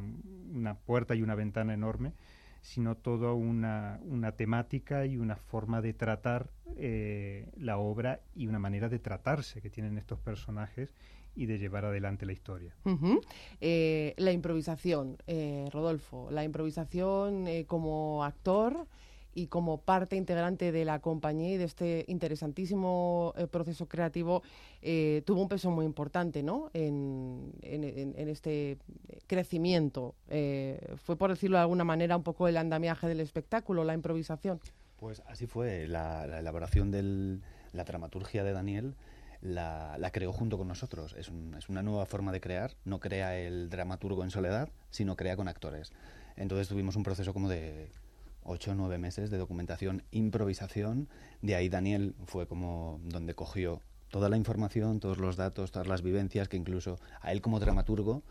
[0.53, 2.13] una puerta y una ventana enorme,
[2.61, 8.59] sino toda una, una, temática y una forma de tratar eh, la obra y una
[8.59, 10.93] manera de tratarse que tienen estos personajes
[11.33, 12.75] y de llevar adelante la historia.
[13.61, 18.87] Eh, la improvisación, eh, Rodolfo, la improvisación como actor
[19.33, 24.43] y como parte integrante de la compañía y de este interesantísimo proceso creativo
[25.25, 26.69] tuvo un peso muy importante ¿no?
[26.73, 28.77] en, este
[29.27, 30.15] crecimiento.
[31.03, 34.61] ¿Fue, por decirlo de alguna manera, un poco el andamiaje del espectáculo, la improvisación?
[35.05, 35.87] Pues así fue.
[35.87, 37.37] La, la elaboración de
[37.73, 38.95] la dramaturgia de Daniel
[39.39, 41.13] la, creó junto con nosotros.
[41.15, 41.29] Es,
[41.69, 42.71] una nueva forma de crear.
[42.85, 45.93] No crea el dramaturgo en soledad, sino crea con actores.
[46.35, 47.91] Entonces tuvimos un proceso como de
[48.41, 51.07] ocho o nueve meses de documentación, improvisación.
[51.43, 56.01] De ahí Daniel fue como donde cogió toda la información, todos los datos, todas las
[56.01, 58.23] vivencias que incluso a él como dramaturgo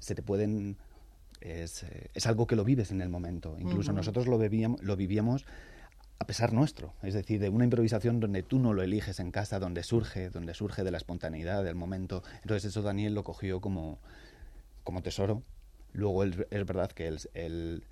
[0.00, 0.76] se te pueden...
[1.40, 3.56] Es, eh, algo que lo vives en el momento.
[3.58, 5.46] Incluso nosotros lo, lo vivíamos
[6.20, 9.58] a pesar nuestro, es decir, de una improvisación donde tú no lo eliges en casa,
[9.58, 12.22] donde surge, donde surge de la espontaneidad del momento.
[12.42, 13.98] Entonces eso Daniel lo cogió como,
[14.84, 15.42] como tesoro.
[15.94, 17.82] Luego es verdad que él,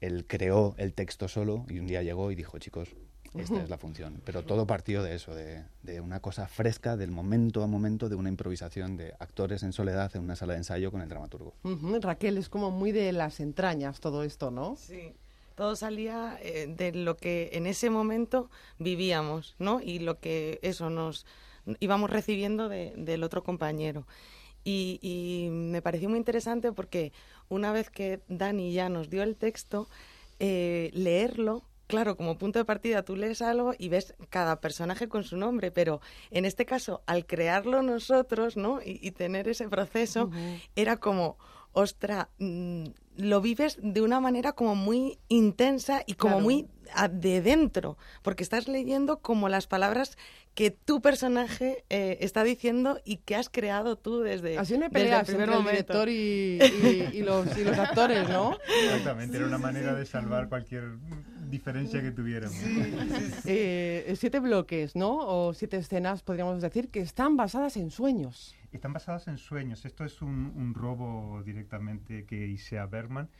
[0.00, 2.88] él, creó el texto solo y un día llegó y dijo, chicos,
[3.34, 4.22] esta es la función.
[4.24, 8.14] Pero todo partió de eso, de, de, una cosa fresca, del momento a momento, de
[8.14, 11.52] una improvisación de actores en soledad en una sala de ensayo con el dramaturgo.
[12.00, 14.76] Raquel, es como muy de las entrañas todo esto, ¿no?
[14.76, 15.14] Sí
[15.54, 19.80] todo salía eh, de lo que en ese momento vivíamos, ¿no?
[19.80, 21.26] Y lo que eso nos
[21.80, 24.06] íbamos recibiendo del otro compañero.
[24.66, 27.12] Y, me pareció muy interesante porque
[27.48, 29.88] una vez que Dani ya nos dio el texto,
[30.38, 35.24] eh, leerlo claro, como punto de partida tú lees algo y ves cada personaje con
[35.24, 38.80] su nombre, pero en este caso, al crearlo nosotros, ¿no?
[38.84, 40.30] Y, tener ese proceso,
[40.74, 41.36] era como,
[41.72, 42.86] ostra, mm,
[43.16, 46.68] lo vives de una manera como muy intensa y como muy
[47.10, 50.16] de dentro, porque estás leyendo como las palabras
[50.54, 55.20] que tu personaje eh, está diciendo y que has creado tú desde, Así una pelea
[55.20, 55.70] el primer momento.
[55.70, 56.58] director y,
[57.12, 58.56] y, los, y, los, actores, ¿no?
[58.84, 60.92] Exactamente, era una manera de salvar cualquier
[61.50, 62.56] diferencia que tuviéramos.
[63.46, 65.18] Eh, siete bloques, ¿no?
[65.18, 68.54] O siete escenas, podríamos decir, que están basadas en sueños.
[68.74, 69.84] Están basadas en sueños.
[69.84, 73.30] Esto es un, robo directamente que hice a Bergman,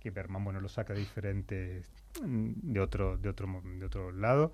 [0.00, 1.84] que Bergman, bueno, lo saca diferente
[2.22, 4.52] de otro, de otro, de otro lado.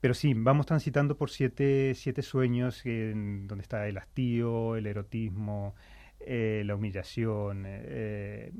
[0.00, 5.74] Pero sí, vamos transitando por siete, siete sueños donde está el hastío, el erotismo,
[6.20, 8.52] eh, la humillación, eh,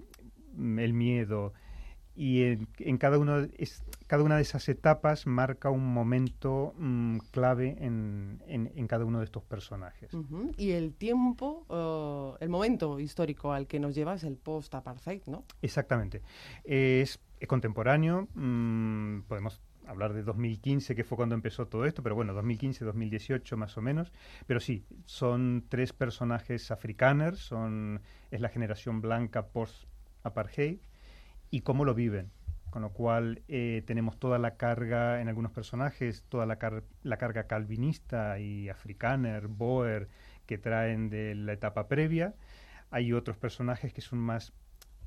[0.57, 1.55] el miedo,
[2.17, 2.43] y
[2.79, 8.43] en, cada, uno es, cada una de esas etapas marca un momento mm, clave en,
[8.47, 10.11] en, cada uno de estos personajes.
[10.57, 15.45] Y el tiempo, el momento histórico al que nos lleva es el post-apartheid, ¿no?
[15.61, 16.23] Exactamente.
[16.65, 22.33] Es, contemporáneo, mm, podemos hablar de 2015, que fue cuando empezó todo esto, pero bueno,
[22.33, 24.11] 2015, 2018 más o menos.
[24.47, 28.01] Pero sí, son tres personajes africanos, son,
[28.31, 30.79] es la generación blanca post-apartheid
[31.57, 32.31] y cómo lo viven.
[32.71, 36.59] Con lo cual eh, tenemos toda la carga en algunos personajes, toda la,
[37.03, 40.09] la carga calvinista y africaner, boer,
[40.45, 42.35] que traen de la etapa previa.
[42.91, 44.53] Hay otros personajes que son más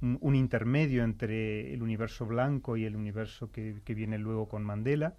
[0.01, 5.13] un, intermedio entre el universo blanco y el universo que, que, viene luego con Mandela,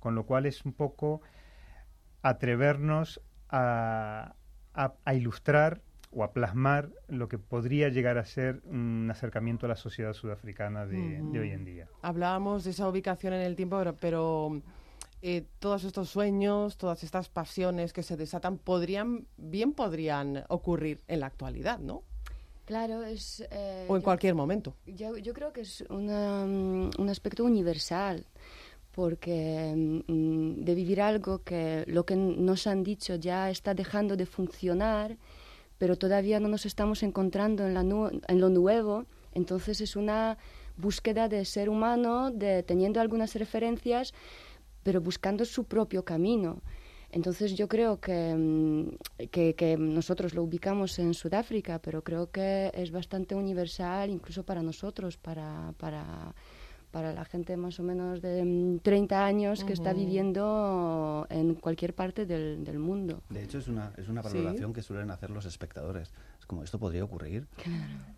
[0.00, 1.20] con lo cual es un poco
[2.22, 4.34] atrevernos a,
[4.74, 5.80] a, a ilustrar
[6.16, 10.86] o a plasmar lo que podría llegar a ser un acercamiento a la sociedad sudafricana
[10.86, 11.88] de, hoy en día.
[12.00, 14.62] Hablábamos de esa ubicación en el tiempo, pero,
[15.20, 21.20] eh, todos estos sueños, todas estas pasiones que se desatan, podrían, bien podrían ocurrir en
[21.20, 22.02] la actualidad, ¿no?
[22.64, 23.46] Claro, es...
[23.50, 24.74] Eh, o en cualquier momento.
[24.86, 28.26] Yo, yo, creo que es mm, un aspecto universal
[28.90, 34.24] porque mm, de vivir algo que lo que nos han dicho ya está dejando de
[34.24, 35.18] funcionar
[35.78, 39.04] pero todavía no nos estamos encontrando en, lo nuevo.
[39.34, 40.38] Entonces es una
[40.76, 42.32] búsqueda de ser humano,
[42.66, 44.14] teniendo algunas referencias,
[44.82, 46.62] pero buscando su propio camino.
[47.10, 52.70] Entonces yo creo que, mm, que, que, nosotros lo ubicamos en Sudáfrica, pero creo que
[52.74, 56.34] es bastante universal incluso para nosotros, para, para
[56.96, 61.94] para la gente más o menos de 30 mm, años que está viviendo en cualquier
[61.94, 63.22] parte del, del, mundo.
[63.28, 66.14] De hecho, es una, es una valoración que suelen hacer los espectadores.
[66.40, 67.48] Es como, esto podría ocurrir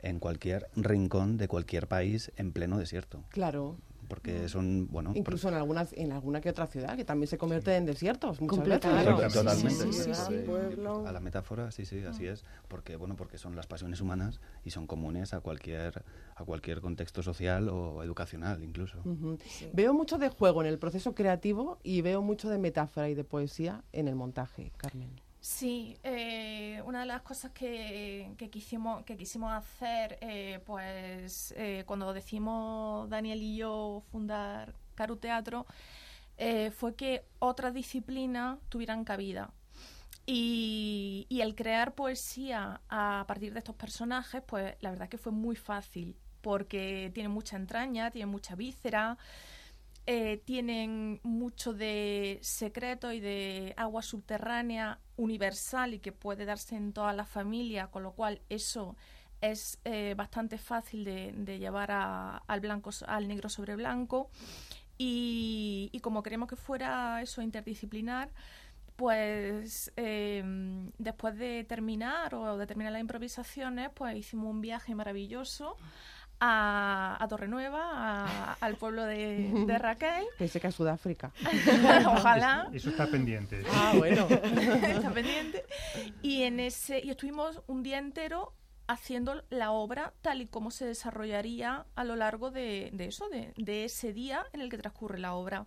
[0.01, 3.25] en cualquier rincón de cualquier país en pleno desierto.
[3.31, 5.13] Claro porque son, bueno...
[5.15, 8.65] Incluso en, algunas, en alguna que otra ciudad, que también se convierte en desiertos muchas
[8.65, 8.81] veces.
[9.33, 9.93] Totalmente.
[9.93, 10.11] Sí,
[11.07, 12.45] a la metáfora, sí, sí, así es.
[12.69, 17.23] Porque, bueno, porque son las pasiones humanas y son comunes a cualquier, a cualquier contexto
[17.23, 18.99] social o educacional incluso.
[19.73, 23.25] Veo mucho de juego en el proceso creativo y veo mucho de metáfora y de
[23.25, 25.28] poesía en el montaje, Carmen.
[25.41, 31.85] Sí, eh, una de las cosas que, que quisimos, que quisimos hacer, eh, pues eh,
[31.87, 35.67] cuando decimos Daniel y yo fundar Caru Teatro,
[36.73, 39.51] fue que otras disciplinas tuvieran cabida.
[40.27, 45.33] Y, y, el crear poesía a partir de estos personajes, pues la verdad que fue
[45.33, 49.19] muy fácil, porque tiene mucha entraña, tiene mucha víscera.
[50.11, 56.95] Eh, tienen mucho de secreto y de agua subterránea universal y que puede darse en
[56.95, 58.97] toda la familia, con lo cual eso
[59.43, 64.31] es eh, bastante fácil de, llevar al blanco al negro sobre blanco.
[64.97, 68.31] Y, como queremos que fuera eso interdisciplinar
[68.97, 75.77] pues em, después de terminar o de terminar las improvisaciones pues hicimos un viaje maravilloso
[76.41, 80.25] a, a Torrenueva, al pueblo de, de Raquel.
[80.39, 81.33] Pensé que a Sudáfrica.
[82.07, 82.69] Ojalá.
[82.73, 83.63] Eso está pendiente.
[83.73, 84.27] Ah, bueno.
[84.31, 85.65] está pendiente.
[86.23, 88.55] Y, en ese, y estuvimos un día entero
[88.87, 93.53] haciendo la obra tal y como se desarrollaría a lo largo de, de eso, de,
[93.57, 95.67] de, ese día en el que transcurre la obra.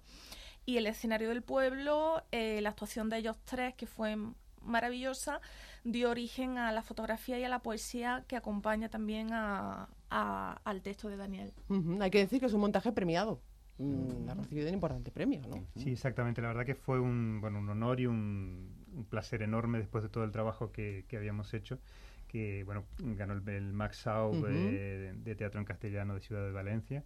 [0.66, 4.16] Y el escenario del pueblo, eh, la actuación de ellos tres, que fue
[4.62, 5.42] maravillosa,
[5.84, 11.10] dio origen a la fotografía y a la poesía que acompaña también a, al texto
[11.10, 11.54] de Daniel.
[12.00, 13.42] Hay que decir que es un montaje premiado.
[13.78, 15.66] Mm, ha recibido un importante premio, ¿no?
[15.76, 16.42] Sí, exactamente.
[16.42, 20.24] La verdad que fue un, bueno, un honor y un, placer enorme después de todo
[20.24, 21.80] el trabajo que, habíamos hecho
[22.28, 27.04] que bueno ganó el, Max Sau de, Teatro en Castellano de Ciudad de Valencia,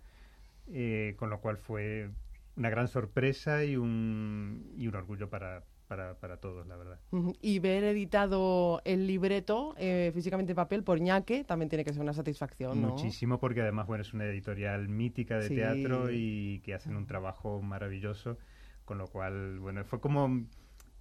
[0.68, 2.10] eh, con lo cual fue
[2.56, 7.00] una gran sorpresa y un, y un orgullo para, para, para todos, la verdad.
[7.42, 12.02] Y ver editado el libreto eh, físicamente en papel por Ñaque también tiene que ser
[12.02, 12.90] una satisfacción, ¿no?
[12.90, 17.62] Muchísimo, porque además, bueno, es una editorial mítica de teatro y que hacen un trabajo
[17.62, 18.38] maravilloso,
[18.84, 20.46] con lo cual, bueno, fue como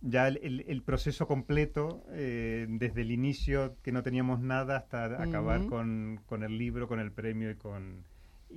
[0.01, 5.67] ya el, el, proceso completo, eh, desde el inicio que no teníamos nada hasta acabar
[5.67, 8.05] con, con, el libro, con el premio y con...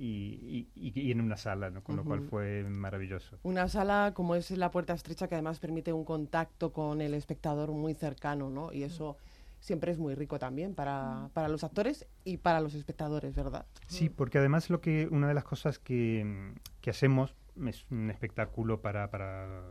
[0.00, 1.82] Y, y, en una sala, ¿no?
[1.82, 3.36] con lo cual fue maravilloso.
[3.42, 7.72] Una sala como es la puerta estrecha que además permite un contacto con el espectador
[7.72, 8.72] muy cercano, ¿no?
[8.72, 9.16] Y eso
[9.60, 13.66] siempre es muy rico también para, para los actores y para los espectadores, ¿verdad?
[13.86, 17.34] Sí, porque además lo que una de las cosas que, que hacemos
[17.66, 19.64] es un espectáculo para, para,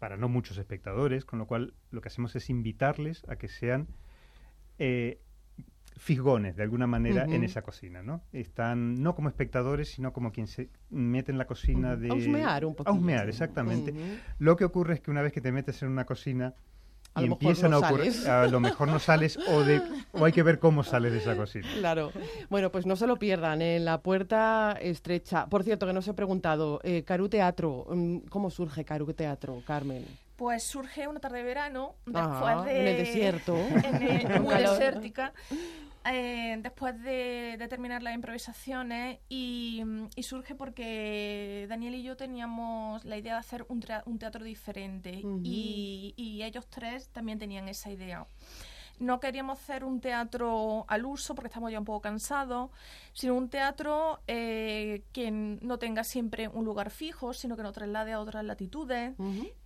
[0.00, 3.86] para, no muchos espectadores, con lo cual lo que hacemos es invitarles a que sean
[4.78, 5.20] eh,
[5.96, 8.22] fisgones de alguna manera en esa cocina, ¿no?
[8.32, 12.10] Están no como espectadores, sino como quien se mete en la cocina de...
[12.10, 12.90] A un poco.
[12.90, 13.94] A exactamente.
[14.38, 16.54] Lo que ocurre es que una vez que te metes en una cocina
[17.16, 20.58] y empiezan a ocurrir, a lo mejor no sales o, de, o hay que ver
[20.58, 21.68] cómo sales de esa cocina.
[21.78, 22.10] Claro.
[22.48, 25.46] Bueno, pues no se lo pierdan, en la puerta estrecha.
[25.46, 29.62] Por cierto, que no se he preguntado, eh, Caru Teatro, mm, ¿cómo surge Caru Teatro,
[29.66, 30.04] Carmen?
[30.36, 32.80] Pues surge una tarde de verano, después de...
[32.80, 33.56] En el desierto.
[33.56, 35.32] En muy desértica.
[36.04, 39.82] Eh, después de, terminar las improvisaciones y,
[40.22, 43.80] surge porque Daniel y yo teníamos la idea de hacer un,
[44.18, 48.26] teatro diferente y, ellos tres también tenían esa idea.
[49.02, 52.70] No queríamos hacer un teatro al uso porque estamos ya un poco cansados,
[53.12, 58.12] sino un teatro eh, que no tenga siempre un lugar fijo, sino que nos traslade
[58.12, 59.14] a otras latitudes,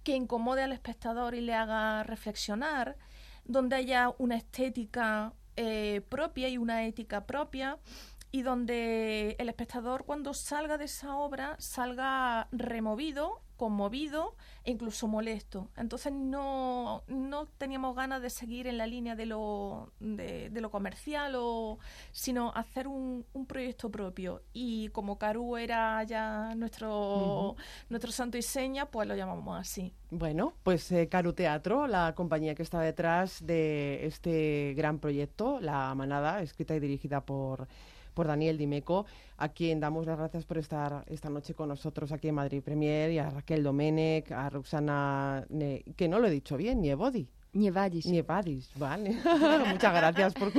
[0.02, 2.96] que incomode al espectador y le haga reflexionar,
[3.44, 7.78] donde haya una estética eh, propia y una ética propia
[8.32, 15.68] y donde el espectador cuando salga de esa obra salga removido, conmovido e incluso molesto.
[15.76, 21.34] Entonces no, no teníamos ganas de seguir en la línea de lo, de, lo comercial,
[21.36, 21.78] o,
[22.12, 24.42] sino hacer un, un, proyecto propio.
[24.52, 27.56] Y como Caru era ya nuestro,
[27.88, 29.92] nuestro santo y seña, pues lo llamamos así.
[30.10, 35.94] Bueno, pues eh, Caru Teatro, la compañía que está detrás de este gran proyecto, La
[35.94, 37.68] Manada, escrita y dirigida por
[38.16, 39.04] por Daniel Dimeco,
[39.36, 43.12] a quien damos las gracias por estar esta noche con nosotros aquí en Madrid Premier,
[43.12, 45.46] y a Raquel Domenech, a Roxana,
[45.94, 47.28] que no lo he dicho bien, Nievodi.
[47.52, 48.06] Nievadis.
[48.06, 49.10] Nievadis, vale.
[49.72, 50.52] Muchas gracias por,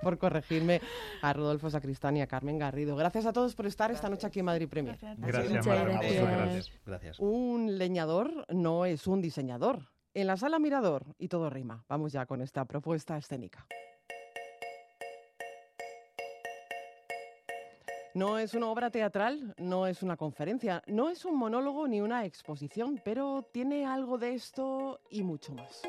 [0.00, 0.80] por corregirme
[1.22, 2.96] a Rodolfo Sacristán y a Carmen Garrido.
[2.96, 4.98] Gracias a todos por estar esta noche aquí en Madrid Premier.
[4.98, 6.70] Gracias, gracias.
[6.84, 7.20] gracias.
[7.20, 9.88] Un leñador no es un diseñador.
[10.14, 11.84] En la sala Mirador y todo rima.
[11.88, 13.66] Vamos ya con esta propuesta escénica.
[18.14, 22.26] No es una obra teatral, no es una conferencia, no es un monólogo ni una
[22.26, 25.80] exposición, pero tiene algo de esto y mucho más.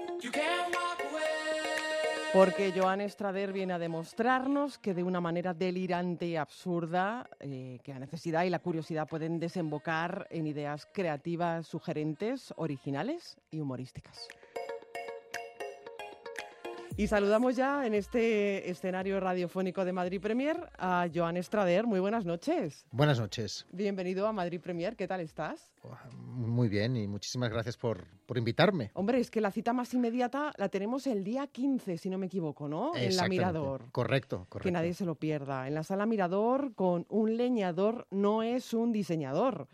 [2.32, 7.94] Porque Joan Estrader viene a demostrarnos que de una manera delirante y absurda, eh, que
[7.94, 14.30] la necesidad y la curiosidad pueden desembocar en ideas creativas, sugerentes, originales y humorísticas.
[16.96, 21.88] Y saludamos ya en este escenario radiofónico de Madrid Premier a Joan Estrader.
[21.88, 22.86] Muy buenas noches.
[22.92, 23.66] Buenas noches.
[23.72, 24.96] Bienvenido a Madrid Premier.
[24.96, 25.72] ¿Qué tal estás?
[26.12, 28.92] Muy bien y muchísimas gracias por, por invitarme.
[28.94, 32.28] Hombre, es que la cita más inmediata la tenemos el día 15, si no me
[32.28, 32.96] equivoco, ¿no?
[32.96, 33.92] En la Mirador.
[33.92, 34.68] Correcto, correcto.
[34.68, 35.68] Que nadie se lo pierda.
[35.68, 39.68] En la sala Mirador con un leñador no es un diseñador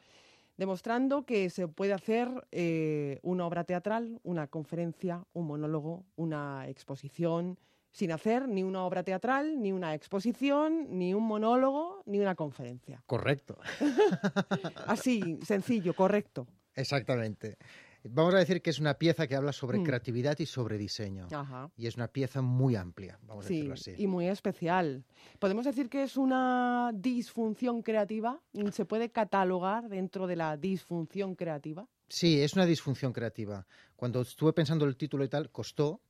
[0.59, 7.57] demostrando que se puede hacer eh, una obra teatral, una conferencia, un monólogo, una exposición,
[7.91, 13.01] sin hacer ni una obra teatral, ni una exposición, ni un monólogo, ni una conferencia.
[13.05, 13.57] Correcto.
[14.85, 16.45] Así, sencillo, correcto.
[16.75, 17.55] Exactamente.
[18.03, 19.83] Vamos a decir que es una pieza que habla sobre mm.
[19.83, 21.27] creatividad y sobre diseño.
[21.75, 23.93] Y es una pieza muy amplia, vamos a decirlo así.
[23.97, 25.03] Y muy especial.
[25.39, 28.39] ¿Podemos decir que es una disfunción creativa?
[28.71, 31.87] ¿Se puede catalogar dentro de la disfunción creativa?
[32.07, 33.67] Sí, es una disfunción creativa.
[33.95, 36.01] Cuando estuve pensando el título y tal, costó,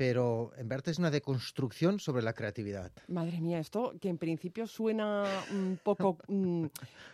[0.00, 2.90] pero en verdad es una deconstrucción sobre la creatividad.
[3.08, 6.64] Madre mía, esto que en principio suena un poco mm,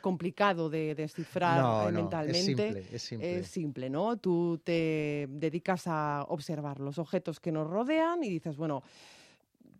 [0.01, 2.39] complicado de descifrar mentalmente.
[2.39, 3.39] Es simple, es simple.
[3.39, 4.17] Es simple, ¿no?
[4.19, 8.85] Tú te dedicas a observar los objetos que nos rodean y dices, bueno,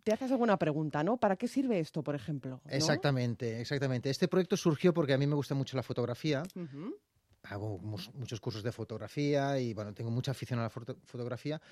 [0.03, 1.17] te haces alguna pregunta, ¿no?
[1.17, 2.61] ¿Para qué sirve esto, por ejemplo?
[2.69, 4.11] Exactamente, exactamente.
[4.11, 6.43] Este proyecto surgió porque a mí me gusta mucho la fotografía.
[7.45, 11.63] Hago muchos cursos de fotografía y bueno, tengo mucha afición a la fotografía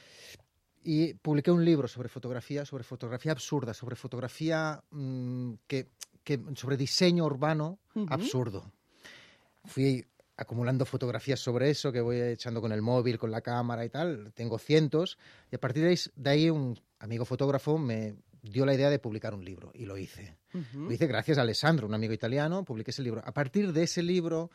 [0.84, 5.88] y publiqué un libro sobre fotografía, sobre fotografía absurda, sobre fotografía mm, que,
[6.54, 7.78] sobre diseño urbano
[8.08, 8.70] absurdo.
[9.64, 10.04] Fui
[10.36, 14.32] acumulando fotografías sobre eso que voy echando con el móvil, con la cámara y tal.
[14.34, 15.18] Tengo cientos.
[15.50, 18.98] Y a partir de ahí, de ahí un amigo fotógrafo me dio la idea de
[18.98, 20.36] publicar un libro y lo hice.
[20.74, 23.22] Lo hice gracias a Alessandro, un amigo italiano, publiqué ese libro.
[23.24, 24.50] A partir de ese libro,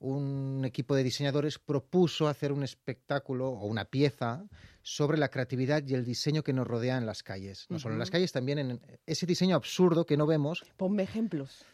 [0.00, 4.44] un equipo de diseñadores propuso hacer un espectáculo o una pieza
[4.82, 7.66] sobre la creatividad y el diseño que nos rodea en las calles.
[7.68, 10.64] No solo en las calles, también en ese diseño absurdo que no vemos.
[10.76, 11.64] Ponme ejemplos.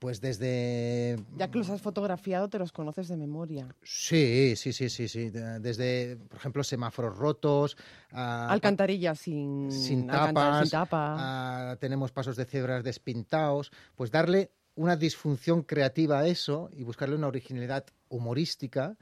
[0.00, 3.66] Pues desde Ya que los has fotografiado, te los conoces de memoria.
[3.82, 5.30] Sí, sí, sí, sí, sí.
[5.30, 7.76] De- Desde, por ejemplo, semáforos rotos,
[8.12, 11.70] a- Alcantarillas sin, sin tapas, sin tapa.
[11.72, 17.16] a- tenemos pasos de cebras despintados, pues darle una disfunción creativa a eso y buscarle
[17.16, 18.96] una originalidad humorística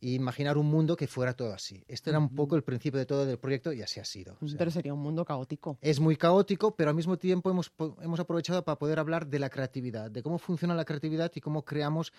[0.00, 1.82] e imaginar un mundo que fuera todo así.
[1.88, 4.36] Este era un poco el principio de todo del proyecto y así ha sido.
[4.40, 5.78] O sea, Pero sería un mundo caótico.
[5.80, 7.72] es muy caótico, pero al mismo tiempo hemos,
[8.02, 11.64] hemos aprovechado para poder hablar de la creatividad, de cómo funciona la creatividad y cómo
[11.64, 12.12] creamos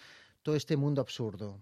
[0.44, 1.60] todo este mundo absurdo.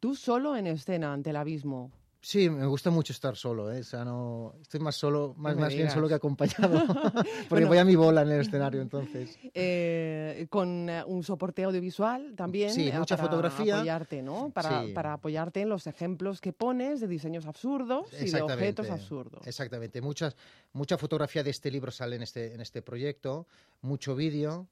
[0.00, 1.92] Tú solo en escena ante el abismo.
[2.22, 3.80] Sí, me gusta mucho estar solo, ¿eh?
[3.80, 6.84] O sea, no, estoy más solo, más, más bien solo que acompañado,
[7.48, 7.68] porque Bueno.
[7.68, 9.38] voy a mi bola en el escenario, entonces.
[9.54, 12.74] Eh, con eh, un soporte audiovisual también.
[12.74, 13.76] Sí, eh, mucha para fotografía.
[13.76, 14.50] apoyarte, ¿no?
[14.50, 14.92] Para, Sí.
[14.92, 19.46] para apoyarte en los ejemplos que pones de diseños absurdos y de objetos absurdos.
[19.46, 20.36] Exactamente, Muchas,
[20.74, 23.46] mucha fotografía de este libro sale en este, en este proyecto,
[23.80, 24.68] mucho vídeo,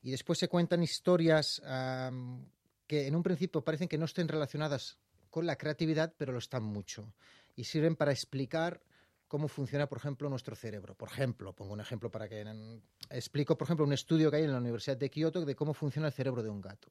[0.00, 2.44] y después se cuentan historias am,
[2.86, 4.98] que en un principio parecen que no estén relacionadas
[5.34, 7.12] con la creatividad, pero lo están mucho,
[7.56, 8.80] y sirven para explicar
[9.26, 10.94] cómo funciona, por ejemplo, nuestro cerebro.
[10.94, 12.80] Por ejemplo, pongo un ejemplo para que mm,
[13.10, 16.06] explico, por ejemplo, un estudio que hay en la Universidad de Kioto de cómo funciona
[16.06, 16.88] el cerebro de un gato.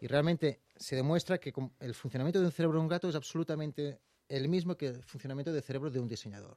[0.00, 4.00] Y realmente se demuestra que el funcionamiento de un cerebro de un gato es absolutamente
[4.26, 6.56] el mismo que el funcionamiento del cerebro de un diseñador.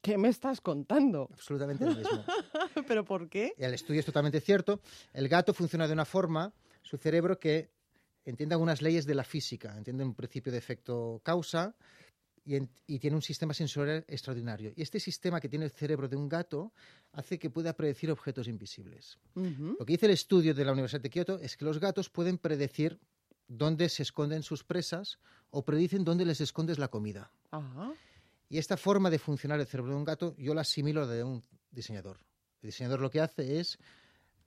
[0.00, 1.28] ¿Qué me estás contando?
[1.30, 2.24] Absolutamente el mismo.
[2.88, 3.52] ¿Pero por qué?
[3.58, 4.80] El estudio es totalmente cierto.
[5.12, 7.68] El gato funciona de una forma, su cerebro, que
[8.24, 11.74] entiende algunas leyes de la física, entiende un principio de efecto causa
[12.44, 14.72] y, en- y tiene un sistema sensorial extraordinario.
[14.76, 16.72] Y este sistema que tiene el cerebro de un gato
[17.12, 19.18] hace que pueda predecir objetos invisibles.
[19.34, 19.76] Ujú.
[19.78, 22.38] Lo que dice el estudio de la Universidad de Kioto es que los gatos pueden
[22.38, 22.98] predecir
[23.48, 25.18] dónde se esconden sus presas
[25.50, 27.30] o predicen dónde les escondes la comida.
[27.50, 27.92] Ajá.
[28.50, 31.12] Y esta forma de funcionar el cerebro de un gato yo la asimilo a la
[31.12, 32.18] de un diseñador.
[32.62, 33.78] El diseñador lo que hace es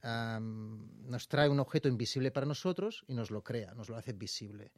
[0.07, 4.71] nos trae un objeto invisible para nosotros y nos lo crea, nos lo hace visible.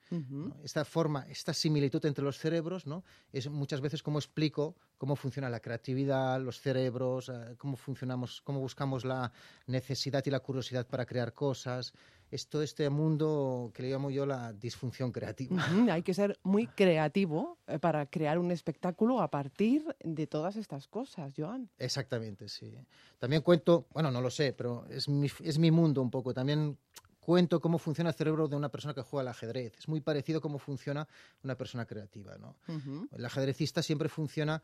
[0.64, 3.04] Esta forma, esta similitud entre los cerebros, ¿no?
[3.32, 8.60] es muchas veces como explico cómo funciona la creatividad, los cerebros, eh, cómo funcionamos, cómo
[8.60, 9.32] buscamos la
[9.68, 11.94] necesidad y la curiosidad para crear cosas.
[12.32, 15.56] Es todo este mundo que le llamo yo la disfunción creativa.
[15.92, 20.88] Hay que ser muy creativo eh, para crear un espectáculo a partir de todas estas
[20.88, 21.70] cosas, Joan.
[21.78, 22.78] Exactamente, sí.
[23.18, 26.34] También cuento, bueno, no lo sé, pero es mi, es mi mundo un poco.
[26.34, 26.78] También
[27.20, 29.78] cuento cómo funciona el cerebro de una persona que juega al ajedrez.
[29.78, 31.08] Es muy parecido a cómo funciona
[31.44, 32.56] una persona creativa, ¿no?
[32.68, 33.08] Ujú.
[33.12, 34.62] El ajedrecista siempre funciona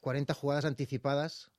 [0.00, 1.50] 40 jugadas anticipadas,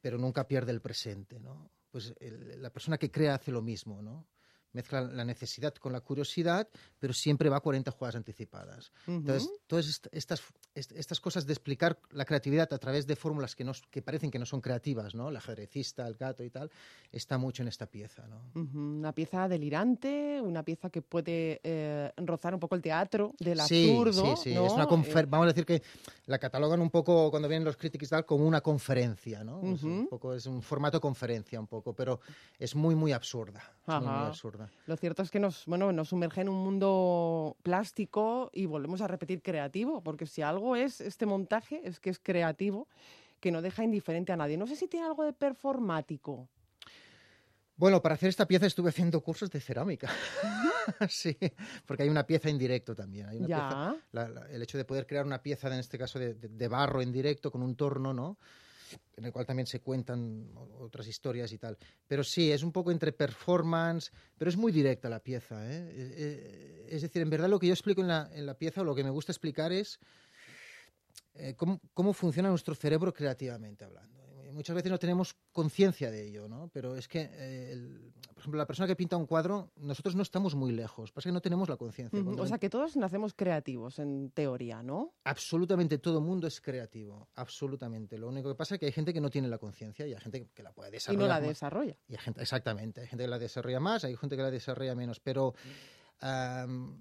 [0.00, 1.70] pero nunca pierde el presente, ¿no?
[1.90, 4.26] Pues el- la persona que crea hace lo mismo, ¿no?
[4.72, 6.68] Mezcla la necesidad con la curiosidad,
[6.98, 8.90] pero siempre va a 40 jugadas anticipadas.
[9.06, 9.58] Entonces, Ujú.
[9.66, 10.42] todas est- estas,
[10.74, 14.30] est- estas cosas de explicar la creatividad a través de fórmulas que, nos, que parecen
[14.30, 15.28] que no son creativas, ¿no?
[15.28, 16.70] El ajedrecista, el gato y tal,
[17.10, 18.40] está mucho en esta pieza, ¿no?
[18.54, 23.60] Ujú, Una pieza delirante, una pieza que puede eh, rozar un poco el teatro del
[23.60, 24.36] Sí, absurdo.
[24.36, 24.54] sí, sí.
[24.54, 24.66] ¿no?
[24.66, 25.82] Es una Eh, Vamos a decir que
[26.26, 29.60] la catalogan un poco, cuando vienen los críticos y tal, como una conferencia, ¿no?
[29.74, 32.20] Es, un poco, es un formato conferencia un poco, pero
[32.58, 33.60] es muy, muy absurda.
[33.86, 34.26] Es muy, muy Ajá.
[34.86, 39.08] Lo cierto es que nos, bueno, nos sumerge en un mundo plástico y volvemos a
[39.08, 42.88] repetir creativo, porque si algo es este montaje, es que es creativo,
[43.40, 44.56] que no deja indiferente a nadie.
[44.56, 46.48] No sé si tiene algo de performático.
[47.76, 50.08] Bueno, para hacer esta pieza estuve haciendo cursos de cerámica.
[51.08, 51.36] sí,
[51.86, 53.26] porque hay una pieza en directo también.
[53.28, 53.68] Hay una Ya.
[53.68, 56.48] pieza- la- la- el hecho de poder crear una pieza, en este caso de, de-
[56.48, 58.36] de barro en directo, con un torno, ¿no?
[59.16, 61.76] En el cual también se cuentan otras historias y tal.
[62.06, 65.64] Pero sí, es un poco entre performance, pero es muy directa la pieza.
[65.70, 65.88] ¿eh?
[65.90, 68.80] Eh, eh, Es decir, en verdad lo que yo explico en la, en la pieza,
[68.80, 69.98] o lo que me gusta explicar es
[71.34, 74.11] eh, cómo, cómo funciona nuestro cerebro creativamente hablando.
[74.52, 76.68] Y muchas veces no tenemos conciencia de ello, ¿no?
[76.72, 80.22] Pero es que, eh, el- por ejemplo, la persona que pinta un cuadro, nosotros no
[80.22, 82.18] estamos muy lejos, pasa que no tenemos la conciencia.
[82.18, 85.14] Ujú, Cuando O sea que todos nacemos creativos, en teoría, ¿no?
[85.24, 88.18] Absolutamente todo mundo es creativo, absolutamente.
[88.18, 90.20] Lo único que pasa es que hay gente que no tiene la conciencia y hay
[90.20, 91.22] gente que la puede Y desarrollar.
[91.22, 91.48] no la más.
[91.48, 91.96] desarrolla.
[92.08, 94.94] Y hay gente, exactamente, hay gente que la desarrolla más, hay gente que la desarrolla
[94.94, 95.54] menos, pero
[96.20, 96.96] am,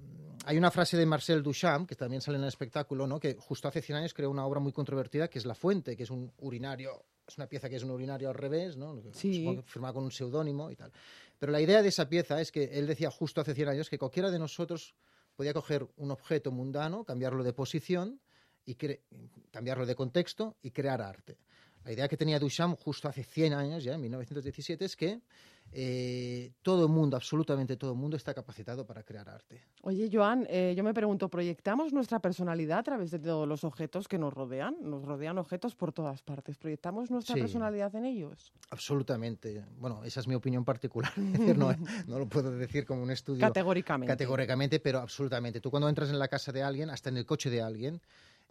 [0.46, 3.20] hay una frase de Marcel Duchamp, que también sale en el espectáculo, ¿no?
[3.20, 6.04] que justo hace 100 años creó una obra muy controvertida, que es La Fuente, que
[6.04, 9.02] es un urinario, es una pieza que es un urinario al revés, ¿no?
[9.14, 9.62] Sí.
[9.66, 10.92] Firmada con un seudónimo y tal.
[11.40, 13.98] Pero la idea de esa pieza es que él decía justo hace 100 años que
[13.98, 14.94] cualquiera de nosotros
[15.36, 18.20] podía coger un objeto mundano, cambiarlo de posición
[18.66, 18.76] y
[19.50, 21.38] cambiarlo de contexto y crear arte.
[21.84, 25.22] La idea que tenía Duchamp justo hace 100 años, ya en 1917, es que
[25.74, 29.62] eh, todo el mundo, absolutamente todo el mundo, está capacitado para crear arte.
[29.84, 34.08] Oye, Joan, eh, yo me pregunto, ¿proyectamos nuestra personalidad a través de todos los objetos
[34.08, 34.76] que nos rodean?
[34.82, 36.58] Nos rodean objetos por todas partes.
[36.58, 38.52] ¿Proyectamos nuestra personalidad en ellos?
[38.70, 39.64] Absolutamente.
[39.78, 41.12] Bueno, esa es mi opinión particular.
[41.58, 41.74] no,
[42.08, 43.40] no lo puedo decir como un estudio.
[43.40, 44.12] Categóricamente.
[44.12, 45.62] Categóricamente, pero absolutamente.
[45.62, 48.02] Tú cuando entras en la casa de alguien, hasta en el coche de alguien,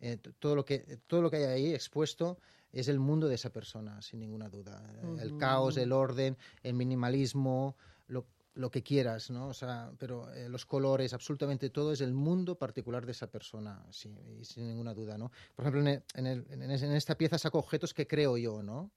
[0.00, 2.38] eh, todo, lo que, todo lo que hay ahí expuesto
[2.72, 4.82] es el mundo de esa persona, sin ninguna duda.
[5.20, 7.76] El caos, el orden, el minimalismo,
[8.08, 9.48] lo, lo que quieras, ¿no?
[9.48, 13.84] O sea, pero eh, los colores, absolutamente todo es el mundo particular de esa persona,
[13.90, 15.30] sí, y sin ninguna duda, ¿no?
[15.54, 18.90] Por ejemplo, en, en, en, esta pieza saco objetos que creo yo, ¿no?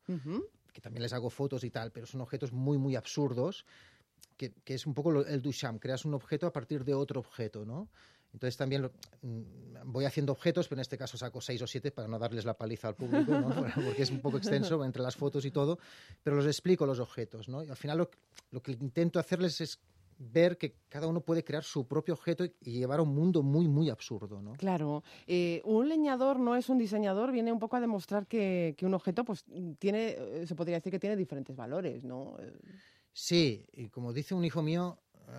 [0.73, 3.65] Que también les hago fotos y tal, pero son objetos muy, muy absurdos,
[4.37, 7.65] que, que es un poco el Duchamp, creas un objeto a partir de otro objeto,
[7.65, 7.89] ¿no?
[8.33, 8.89] Entonces también
[9.21, 9.41] mm,
[9.85, 12.55] voy haciendo objetos, pero en este caso saco seis o siete para no darles la
[12.55, 13.31] paliza al público,
[13.75, 15.79] porque es un poco extenso entre las fotos y todo,
[16.23, 17.47] pero los explico los objetos.
[17.47, 17.63] ¿no?
[17.63, 17.97] Y al final
[18.51, 19.79] lo, que intento hacerles es
[20.17, 23.67] ver que cada uno puede crear su propio objeto y llevar a un mundo muy,
[23.67, 24.41] muy absurdo.
[24.41, 24.53] ¿no?
[24.53, 25.03] Claro.
[25.27, 28.93] Eh, un leñador no es un diseñador, viene un poco a demostrar que, que un
[28.95, 29.45] objeto pues,
[29.77, 32.37] tiene, eh, se podría decir que tiene diferentes valores, ¿no?
[33.11, 34.97] Sí, y como dice un hijo mío,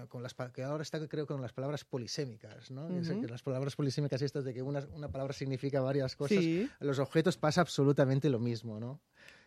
[0.09, 2.89] con las que ahora está creo con las palabras polisémicas, ¿no?
[2.89, 6.45] las palabras polisémicas estas de que una, una palabra significa varias cosas,
[6.81, 9.01] los objetos pasa absolutamente lo mismo, ¿no?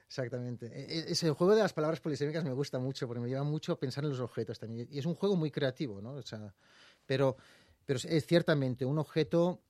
[0.07, 0.67] Exactamente.
[0.67, 3.73] E, e, ese juego de las palabras polisémicas me gusta mucho porque me lleva mucho
[3.73, 4.87] a pensar en los objetos también.
[4.89, 6.13] Y es un juego muy creativo, ¿no?
[6.13, 6.53] O sea,
[7.05, 7.35] pero,
[7.85, 9.61] pero es ciertamente un objeto,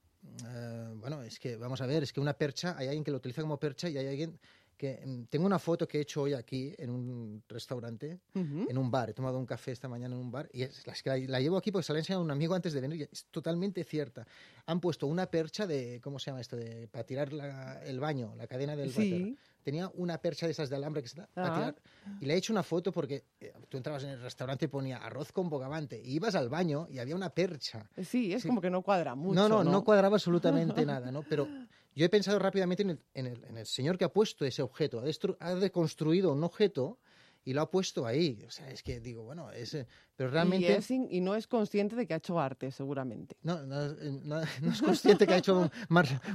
[0.46, 3.18] eh, bueno, es que, vamos a ver, es que una percha, hay alguien que lo
[3.18, 4.40] utiliza como percha y hay alguien
[4.78, 8.92] que mm, tengo una foto que he hecho hoy aquí en un restaurante, en un
[8.92, 9.10] bar.
[9.10, 11.84] He tomado un café esta mañana en un bar y es, la, llevo aquí porque
[11.84, 14.26] se la he enseñado a un amigo antes de venir y es totalmente cierta.
[14.68, 16.56] Han puesto una percha de, ¿cómo se llama esto?
[16.56, 17.30] De, para tirar
[17.84, 21.18] el baño, la cadena del sí tenía una percha de esas de alambre que se
[21.18, 21.76] da a tirar.
[22.22, 24.96] Y le he hecho una foto porque eh, tú entrabas en el restaurante y ponía
[24.96, 26.02] arroz con bogavante.
[26.02, 27.86] Y ibas al baño y había una percha.
[28.02, 29.36] Sí, es como que no cuadra mucho.
[29.36, 31.22] No, no, no, cuadraba absolutamente nada, ¿no?
[31.24, 31.50] Pero
[31.98, 34.62] yo he pensado rápidamente en el, en el, en el señor que ha puesto ese
[34.62, 35.02] objeto.
[35.02, 37.00] Ha, ha deconstruido un objeto
[37.44, 38.44] y lo ha puesto ahí.
[38.46, 40.80] O sea, es que digo, bueno, es, eh, pero realmente...
[41.10, 43.36] Y, no es consciente de que ha hecho arte, seguramente.
[43.42, 43.88] No, no,
[44.26, 45.72] no, es consciente que ha hecho un,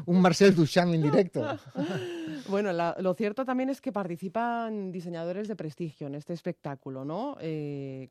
[0.07, 1.47] un Marcel Duchamp en directo.
[2.49, 7.37] bueno, lo cierto también es que participan diseñadores de prestigio en este espectáculo, ¿no?
[7.41, 8.09] Eh,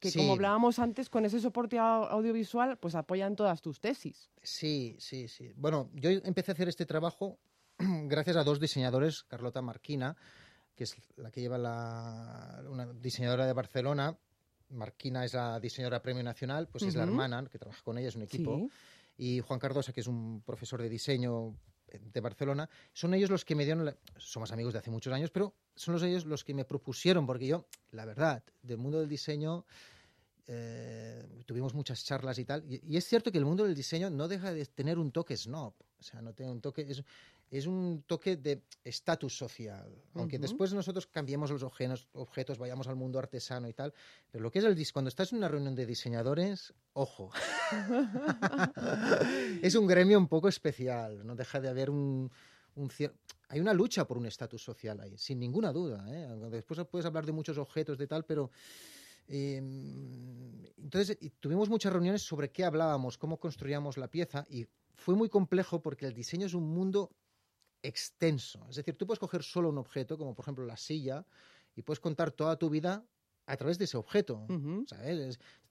[0.00, 4.30] que como hablábamos antes, con ese soporte audiovisual, pues apoyan todas tus tesis.
[4.42, 5.52] Sí, sí, sí.
[5.56, 7.38] Bueno, yo empecé a hacer este trabajo
[7.78, 10.16] gracias a dos diseñadores, Carlota Marquina,
[10.74, 14.16] que es la que lleva la, una diseñadora de Barcelona.
[14.70, 18.16] Marquina es la diseñadora premio nacional, pues es la hermana que trabaja con ella, es
[18.16, 18.70] un equipo.
[19.18, 21.54] Y Juan Cardosa, que es un profesor de diseño
[21.98, 25.54] de Barcelona, son ellos los que me dieron, somos amigos de hace muchos años, pero
[25.74, 29.64] son los ellos los que me propusieron, porque yo, la verdad, del mundo del diseño,
[30.46, 34.28] eh, tuvimos muchas charlas y tal, y, es cierto que el mundo del diseño no
[34.28, 36.86] deja de tener un toque snob, o sea, no tiene un toque,
[37.50, 39.90] es un toque de estatus social.
[40.14, 43.92] Aunque después nosotros cambiemos los objetos, vayamos al mundo artesano y tal,
[44.30, 47.30] pero lo que es el cuando estás en una reunión de diseñadores, ojo.
[49.62, 52.30] es un gremio un poco especial, no deja de haber un,
[53.48, 56.04] hay una lucha por un estatus social ahí, sin ninguna duda.
[56.08, 56.28] ¿eh?
[56.50, 58.50] Después puedes hablar de muchos objetos de tal, pero
[59.26, 65.28] em, entonces tuvimos muchas reuniones sobre qué hablábamos, cómo construíamos la pieza y fue muy
[65.28, 67.10] complejo porque el diseño es un mundo
[67.82, 68.66] extenso.
[68.68, 71.24] Es decir, tú puedes coger solo un objeto, como por ejemplo la silla,
[71.74, 73.04] y puedes contar toda tu vida
[73.46, 74.46] a través de ese objeto.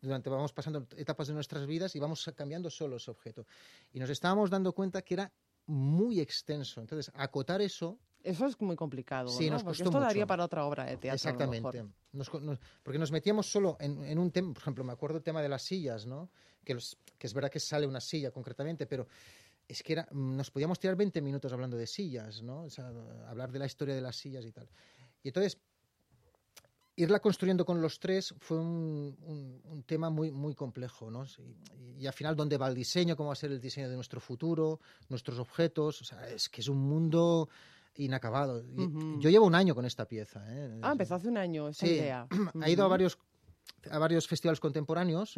[0.02, 3.46] Durante vamos pasando etapas de nuestras vidas y vamos cambiando solo ese objeto.
[3.94, 5.32] Y nos estábamos dando cuenta que era
[5.66, 6.82] muy extenso.
[6.82, 8.00] Entonces, acotar eso.
[8.22, 9.30] Eso es muy complicado.
[9.30, 11.16] Sí, nos porque esto daría para otra obra de teatro.
[11.16, 11.86] Exactamente.
[12.84, 14.54] porque nos metíamos solo en, un tema.
[14.54, 16.30] Por ejemplo, me acuerdo el tema de las sillas, ¿no?
[16.66, 16.78] Que,
[17.18, 19.08] que es verdad que sale una silla concretamente, pero
[19.70, 22.64] es que era, nos podíamos tirar 20 minutos hablando de sillas, ¿no?
[22.64, 22.92] O sea,
[23.28, 24.68] hablar de la historia de las sillas y tal.
[25.22, 25.60] Y entonces,
[26.96, 29.16] irla construyendo con los tres fue un,
[29.64, 31.24] un, tema muy, muy complejo, ¿no?
[32.00, 33.16] Y, al final, ¿dónde va el diseño?
[33.16, 34.80] ¿Cómo va a ser el diseño de nuestro futuro?
[35.08, 36.02] ¿Nuestros objetos?
[36.02, 37.48] O sea, es que es un mundo
[37.96, 38.64] inacabado.
[39.20, 40.44] Yo llevo un año con esta pieza.
[40.48, 40.80] ¿eh?
[40.82, 41.94] Ah, empezó hace un año esa sí.
[41.94, 42.28] idea.
[42.60, 43.20] Ha ido a varios,
[43.92, 45.36] a varios festivales contemporáneos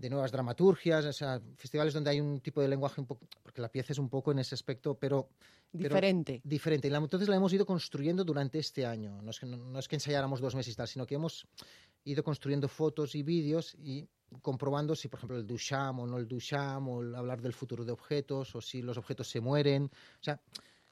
[0.00, 3.60] de nuevas dramaturgias, o sea, festivales donde hay un tipo de lenguaje un poco, porque
[3.60, 5.28] la pieza es un poco en ese aspecto, pero...
[5.72, 6.40] Diferente.
[6.42, 6.88] diferente.
[6.88, 9.20] Y entonces la hemos ido construyendo durante este año.
[9.22, 11.46] No es, que, no, es que ensayáramos dos meses y tal, sino que hemos
[12.04, 14.08] ido construyendo fotos y vídeos y
[14.40, 17.84] comprobando si, por ejemplo, el Duchamp o no el Duchamp, o el hablar del futuro
[17.84, 19.84] de objetos, o si los objetos se mueren.
[19.84, 20.40] O sea,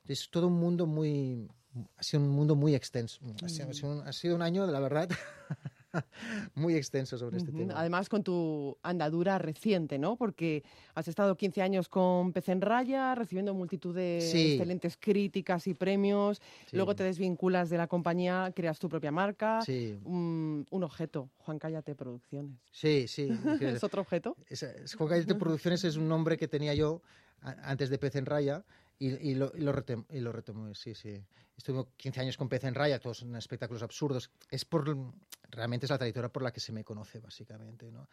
[0.07, 1.49] es todo un mundo muy...
[1.97, 3.21] Ha sido un mundo muy extenso.
[3.43, 5.09] Ha sido, ha sido un, ha sido un año, de la verdad,
[6.55, 7.75] muy extenso sobre este tema.
[7.77, 10.17] Además, con tu andadura reciente, ¿no?
[10.17, 10.63] Porque
[10.95, 14.53] has estado 15 años con Pez en Raya, recibiendo multitud de Sí.
[14.53, 16.41] excelentes críticas y premios.
[16.67, 16.77] Sí.
[16.77, 19.61] Luego te desvinculas de la compañía, creas tu propia marca.
[19.63, 19.99] Sí.
[20.05, 22.59] Un, un objeto, Juan Cállate Producciones.
[22.71, 23.29] Sí, sí.
[23.61, 24.37] ¿Es otro objeto?
[24.49, 27.03] Es, es- Juan Cállate Producciones es un nombre que tenía yo
[27.41, 28.65] a- antes de Pez en Raya
[28.99, 31.23] y, y lo, y lo retem- y lo retomé, sí, sí.
[31.57, 34.31] Estuve 15 años con Pez en Raya, todos en espectáculos absurdos.
[34.51, 34.97] Es por,
[35.51, 38.09] realmente es la trayectoria por la que se me conoce, básicamente, ¿no?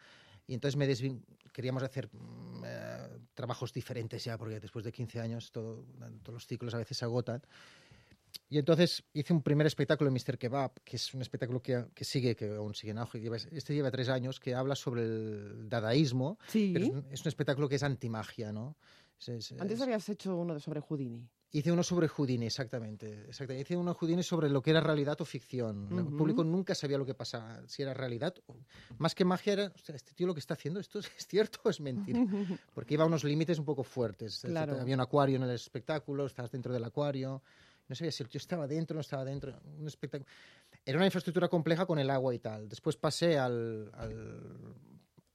[0.48, 1.22] Y entonces me desvin-
[1.52, 5.84] queríamos hacer mm, eh, trabajos diferentes ya, porque después de 15 años todo-
[6.22, 7.42] todos los ciclos a veces se agotan.
[8.48, 10.38] Y entonces hice un primer espectáculo Mr.
[10.38, 13.18] Kebab, que es un espectáculo que, que sigue, que aún sigue en auge.
[13.50, 16.70] Este lleva tres años, que habla sobre el dadaísmo, Sí.
[16.72, 18.76] pero es un, es un espectáculo que es antimagia, ¿no?
[19.18, 21.26] Es- es- Antes es- habías hecho uno sobre Houdini.
[21.52, 23.62] Hice uno sobre Houdini, exactamente, exactamente.
[23.62, 25.88] Hice uno Houdini sobre lo que era realidad o ficción.
[25.92, 26.16] El Ujú.
[26.16, 28.34] público nunca sabía lo que pasaba, si era realidad.
[28.46, 28.56] o-
[28.98, 31.60] Más que magia era, "Hostia, este tío lo que está haciendo, ¿esto es, es cierto
[31.64, 32.18] o es mentira?
[32.74, 34.40] Porque iba a unos límites un poco fuertes.
[34.44, 34.78] Claro.
[34.80, 37.42] Había un acuario en el espectáculo, estabas dentro del acuario.
[37.88, 39.58] No sabía si el tío estaba dentro o no estaba dentro.
[39.78, 40.28] Un espectáculo.
[40.84, 42.68] Era una infraestructura compleja con el agua y tal.
[42.68, 44.74] Después pasé al, al-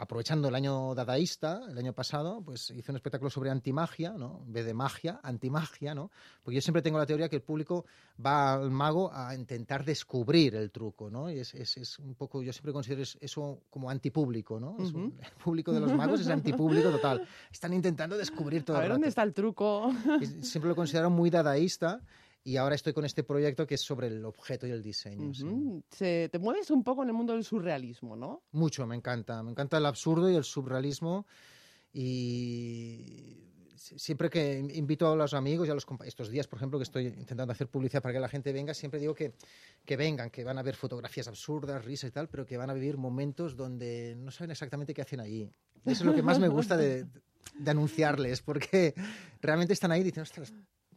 [0.02, 4.42] aprovechando el año dadaísta, el año pasado, pues hice un espectáculo sobre antimagia, ¿no?
[4.48, 6.10] En vez de magia, antimagia, ¿no?
[6.44, 7.86] Porque yo siempre tengo la teoría que el público
[8.26, 11.30] va al mago a intentar descubrir el truco, ¿no?
[11.30, 14.76] Y es, es- es un poco, yo siempre considero es- eso como antipúblico, ¿no?
[14.80, 17.28] Es un- el público de los magos es antipúblico total.
[17.52, 18.96] Están intentando descubrir todo A el ver, rato.
[18.96, 19.94] ¿dónde está el truco?
[20.42, 22.02] Siempre lo considero muy dadaísta
[22.44, 25.34] y ahora estoy con este proyecto que es sobre el objeto y el diseño.
[25.34, 25.44] sí.
[25.46, 25.84] Ujú.
[25.92, 28.42] Se- te mueves un poco en el mundo del surrealismo, ¿no?
[28.52, 29.42] Mucho, me encanta.
[29.44, 31.26] Me encanta el absurdo y el surrealismo.
[31.94, 33.38] Y
[33.76, 36.80] si- siempre que in- invito a los amigos y a los estos días, por ejemplo,
[36.80, 39.34] que estoy intentando hacer publicidad para que la gente venga, siempre digo que,
[39.86, 42.74] que vengan, que van a ver fotografías absurdas, risas y tal, pero que van a
[42.74, 45.50] vivir momentos donde no saben exactamente qué hacen allí.
[45.86, 47.06] Eso es lo que más me gusta de,
[47.58, 48.94] de anunciarles, porque
[49.42, 50.54] realmente están ahí y dicen, ostras,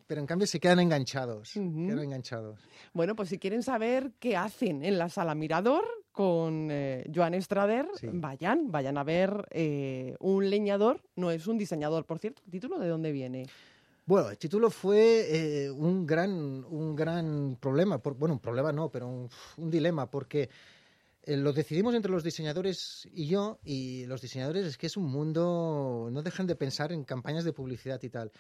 [0.07, 1.57] pero en cambio se quedan enganchados.
[1.57, 1.87] Ujú.
[1.87, 2.61] Quedan enganchados.
[2.93, 7.87] Bueno, pues si quieren saber qué hacen en la sala Mirador con eh, Joan Estrader,
[7.99, 8.09] Sí.
[8.13, 12.79] vayan, vayan a ver eh, un leñador, no es un diseñador, por cierto, ¿el título
[12.79, 13.47] de dónde viene?
[14.07, 17.99] Bueno, el título fue eh, un, gran, un gran problema.
[17.99, 20.51] por- bueno, un problema no, pero un, un dilema, porque
[21.23, 25.07] eh, lo decidimos entre los diseñadores y yo, y los diseñadores es que es un
[25.07, 28.31] mundo, no dejan de pensar en campañas de publicidad y tal.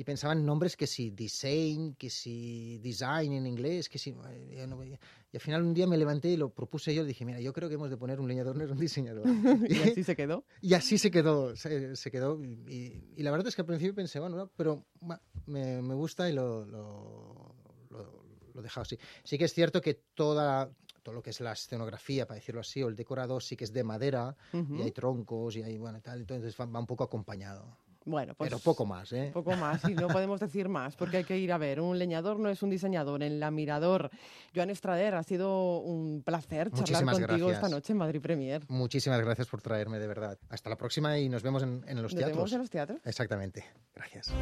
[0.00, 4.12] Y pensaban nombres que si design, que si design en inglés, que si...
[4.30, 4.94] eh, yo no- y
[5.34, 7.68] al final un día me levanté y lo propuse yo y dije, mira, yo creo
[7.68, 9.26] que hemos de poner un leñador, no es un diseñador.
[9.68, 10.46] y así se quedó.
[10.62, 12.42] Y así se quedó, se, se quedó.
[12.42, 15.92] Y, y la verdad es que al principio pensé, bueno, no, pero va, me, me
[15.94, 17.54] gusta y lo, lo,
[17.90, 18.24] lo-
[18.54, 18.98] lo he dejado así.
[19.22, 20.70] Sí que es cierto que toda,
[21.02, 23.72] todo lo que es la escenografía, para decirlo así, o el decorado sí que es
[23.74, 24.76] de madera, Ujú.
[24.76, 27.76] y hay troncos y hay, bueno, tal, entonces va, va un poco acompañado.
[28.10, 29.30] Bueno, pues pero poco más, ¿eh?
[29.32, 31.80] poco más, y no podemos decir más, porque hay que ir a ver.
[31.80, 33.22] Un leñador no es un diseñador.
[33.22, 34.10] En la Mirador,
[34.54, 37.64] Joan Estrader, ha sido un placer charlar Muchísimas contigo gracias.
[37.64, 38.62] esta noche en Madrid Premier.
[38.68, 40.38] Muchísimas gracias por traerme, de verdad.
[40.48, 42.36] Hasta la próxima y nos vemos en, en los Nos teatros.
[42.36, 43.00] vemos en los teatros.
[43.04, 43.64] Exactamente.
[43.94, 44.32] Gracias.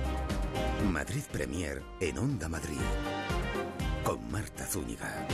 [0.91, 2.79] Madrid Premier en Onda Madrid.
[4.05, 5.27] Con Marta Zúñiga.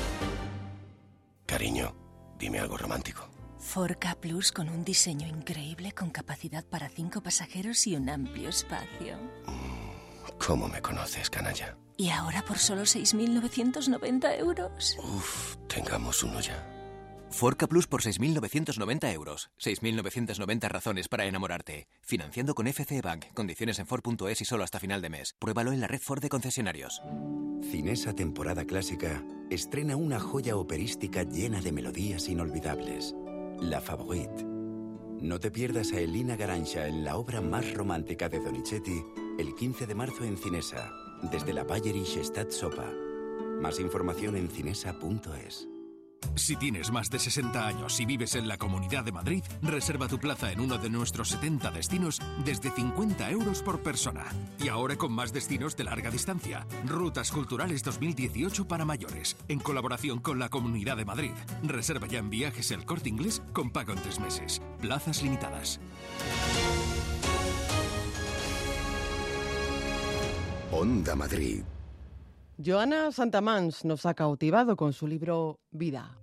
[1.47, 1.95] Cariño,
[2.39, 3.28] dime algo romántico.
[3.65, 9.19] Forca Plus con un diseño increíble con capacidad para cinco pasajeros y un amplio espacio.
[10.39, 11.77] ¿Cómo me conoces, canalla?
[11.97, 14.97] Y ahora por solo 6.990 euros.
[14.99, 16.71] Uf, tengamos uno ya.
[17.31, 19.51] Forca Plus por 6.990 euros.
[19.59, 21.89] 6.990 razones para enamorarte.
[22.03, 23.25] Financiando con FC Bank.
[23.35, 25.35] Condiciones en Ford.es y solo hasta final de mes.
[25.41, 27.03] Pruébalo en la red Ford de concesionarios.
[27.62, 33.17] Cinesa temporada clásica estrena una joya operística llena de melodías inolvidables.
[33.61, 34.45] La Favorite.
[35.21, 39.03] No te pierdas a Elina Garancha en la obra más romántica de Donizetti
[39.39, 40.91] el 15 de marzo en Cinesa,
[41.31, 42.91] desde la Bayerische Sopa.
[43.61, 45.74] Más información en cinesa.es.
[46.35, 50.18] Si tienes más de 60 años y vives en la Comunidad de Madrid, reserva tu
[50.18, 54.25] plaza en uno de nuestros 70 destinos desde 50 euros por persona.
[54.59, 56.66] Y ahora con más destinos de larga distancia.
[56.87, 61.33] Rutas Culturales 2018 para mayores, en colaboración con la Comunidad de Madrid.
[61.62, 64.61] Reserva ya en viajes el corte inglés con pago en tres meses.
[64.81, 65.81] Plazas limitadas.
[70.72, 71.62] Onda Madrid.
[72.57, 76.17] Joana Santamans nos ha cautivado con su libro Vida.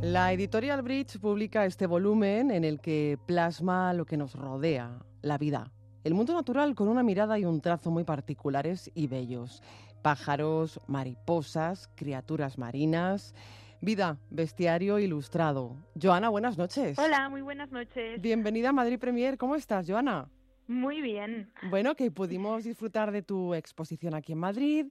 [0.00, 5.38] La editorial Bridge publica este volumen en el que plasma lo que nos rodea, la
[5.38, 5.72] vida.
[6.04, 9.60] El mundo natural con una mirada y un trazo muy particulares y bellos.
[10.02, 13.34] Pájaros, mariposas, criaturas marinas.
[13.80, 15.76] Vida, bestiario ilustrado.
[16.00, 16.96] Joana, buenas noches.
[16.96, 18.20] Hola, muy buenas noches.
[18.20, 19.36] Bienvenida a Madrid Premier.
[19.36, 20.28] ¿Cómo estás, Joana?
[20.66, 21.50] Muy bien.
[21.68, 24.86] Bueno, que pudimos disfrutar de tu exposición aquí en Madrid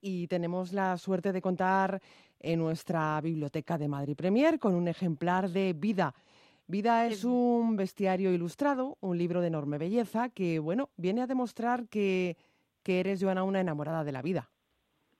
[0.00, 2.00] y tenemos la suerte de contar
[2.40, 6.14] en nuestra biblioteca de Madrid Premier con un ejemplar de Vida.
[6.66, 11.88] Vida es un bestiario ilustrado, un libro de enorme belleza que, bueno, viene a demostrar
[11.88, 12.36] que,
[12.82, 14.50] que eres, Joana, una enamorada de la vida.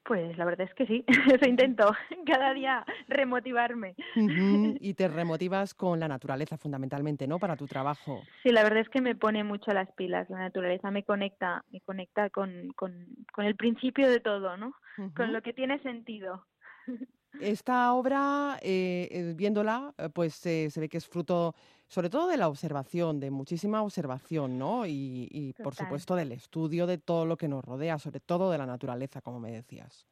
[0.09, 1.04] Pues la verdad es que sí,
[1.38, 1.94] eso intento
[2.26, 3.94] cada día remotivarme.
[4.80, 7.38] Y te remotivas con la naturaleza fundamentalmente, ¿no?
[7.38, 8.22] Para tu trabajo.
[8.42, 10.30] Sí, la verdad es que me pone mucho las pilas.
[10.30, 14.72] La naturaleza me conecta, me conecta con, con, con el principio de todo, ¿no?
[15.14, 16.46] Con lo que tiene sentido.
[17.37, 21.55] Esta obra, eh, eh, viéndola, eh, pues se ve que es fruto
[21.87, 24.87] sobre todo de la observación, de muchísima observación, ¿no?
[24.87, 28.59] Y, y por supuesto del estudio de todo lo que nos rodea, sobre todo de
[28.59, 30.07] la naturaleza, como me decías.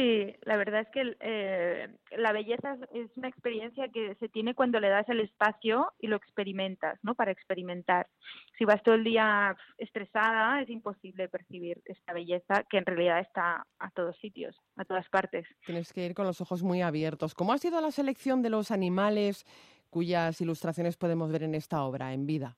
[0.00, 4.80] Sí, la verdad es que eh, la belleza es una experiencia que se tiene cuando
[4.80, 7.14] le das el espacio y lo experimentas, ¿no?
[7.14, 8.08] Para experimentar.
[8.56, 13.66] Si vas todo el día estresada, es imposible percibir esta belleza que en realidad está
[13.78, 15.46] a todos sitios, a todas partes.
[15.66, 17.34] Tienes que ir con los ojos muy abiertos.
[17.34, 19.44] ¿Cómo ha sido la selección de los animales
[19.90, 22.56] cuyas ilustraciones podemos ver en esta obra, en vida?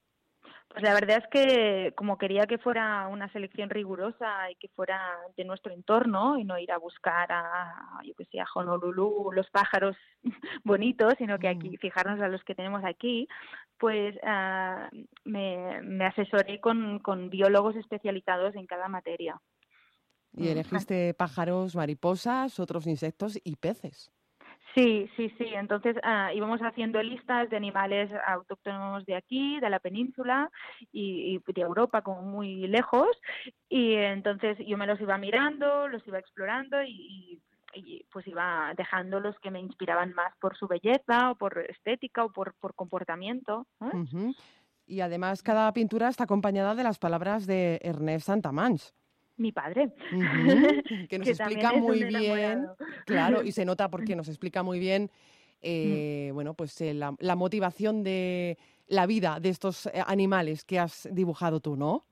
[0.72, 4.98] Pues la verdad es que como quería que fuera una selección rigurosa y que fuera
[5.36, 9.50] de nuestro entorno y no ir a buscar a, yo que sé, a Honolulu los
[9.50, 9.96] pájaros
[10.64, 13.28] bonitos, sino que aquí fijarnos a los que tenemos aquí,
[13.76, 14.88] pues ah,
[15.24, 19.38] me, me, asesoré con, con biólogos especializados en cada materia.
[20.34, 24.10] Y elegiste pájaros, mariposas, otros insectos y peces.
[24.74, 25.46] Sí, sí, sí.
[25.54, 30.50] Entonces ah, íbamos haciendo listas de animales autóctonos de aquí, de la península
[30.92, 33.08] y, de Europa, como muy lejos.
[33.68, 37.40] Y entonces yo me los iba mirando, los iba explorando y,
[38.12, 42.30] pues iba dejando los que me inspiraban más por su belleza o por estética o
[42.30, 43.66] por, por comportamiento.
[44.86, 48.92] Y además cada pintura está acompañada de las palabras de Ernest Santamanch
[49.42, 49.92] mi padre.
[51.10, 52.66] que nos explica muy bien,
[53.04, 55.10] claro, y se nota porque nos explica muy bien,
[55.60, 60.78] eh, bueno, pues eh, la, la, motivación de la vida de estos eh, animales que
[60.78, 62.06] has dibujado tú, ¿no?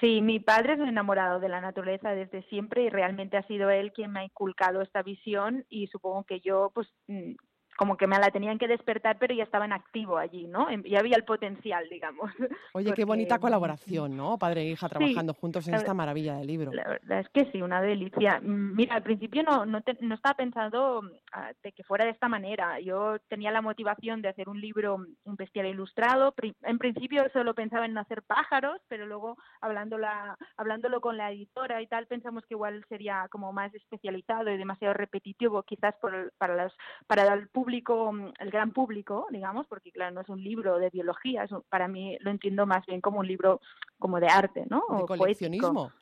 [0.00, 3.70] Sí, mi padre es un enamorado de la naturaleza desde siempre y realmente ha sido
[3.70, 7.34] él quien me ha inculcado esta visión y supongo que yo pues mm,
[7.76, 10.68] como que me la tenían que despertar, pero ya estaba en activo allí, ¿no?
[10.84, 12.30] Ya había el potencial, digamos.
[12.74, 14.38] Oye, qué bonita colaboración, ¿no?
[14.38, 16.72] Padre e hija trabajando juntos en esta maravilla de libro.
[16.72, 18.40] La verdad es que sí, una delicia.
[18.42, 21.02] Mira, al principio no, no, no estaba pensando
[21.32, 22.78] ah, de que fuera de esta manera.
[22.80, 26.34] Yo tenía la motivación de hacer un libro, un bestial ilustrado.
[26.62, 31.86] En principio solo pensaba en hacer pájaros, pero luego hablándola, hablándolo con la editora y
[31.86, 36.76] tal, pensamos que igual sería como más especializado y demasiado repetitivo, quizás por, para, los,
[37.06, 40.78] para el público público, mm, el gran público, digamos, porque claro, no es un libro
[40.78, 43.60] de biología, para mí lo entiendo más bien como un libro
[43.98, 44.84] como de arte, ¿no?
[44.98, 45.92] De coleccionismo.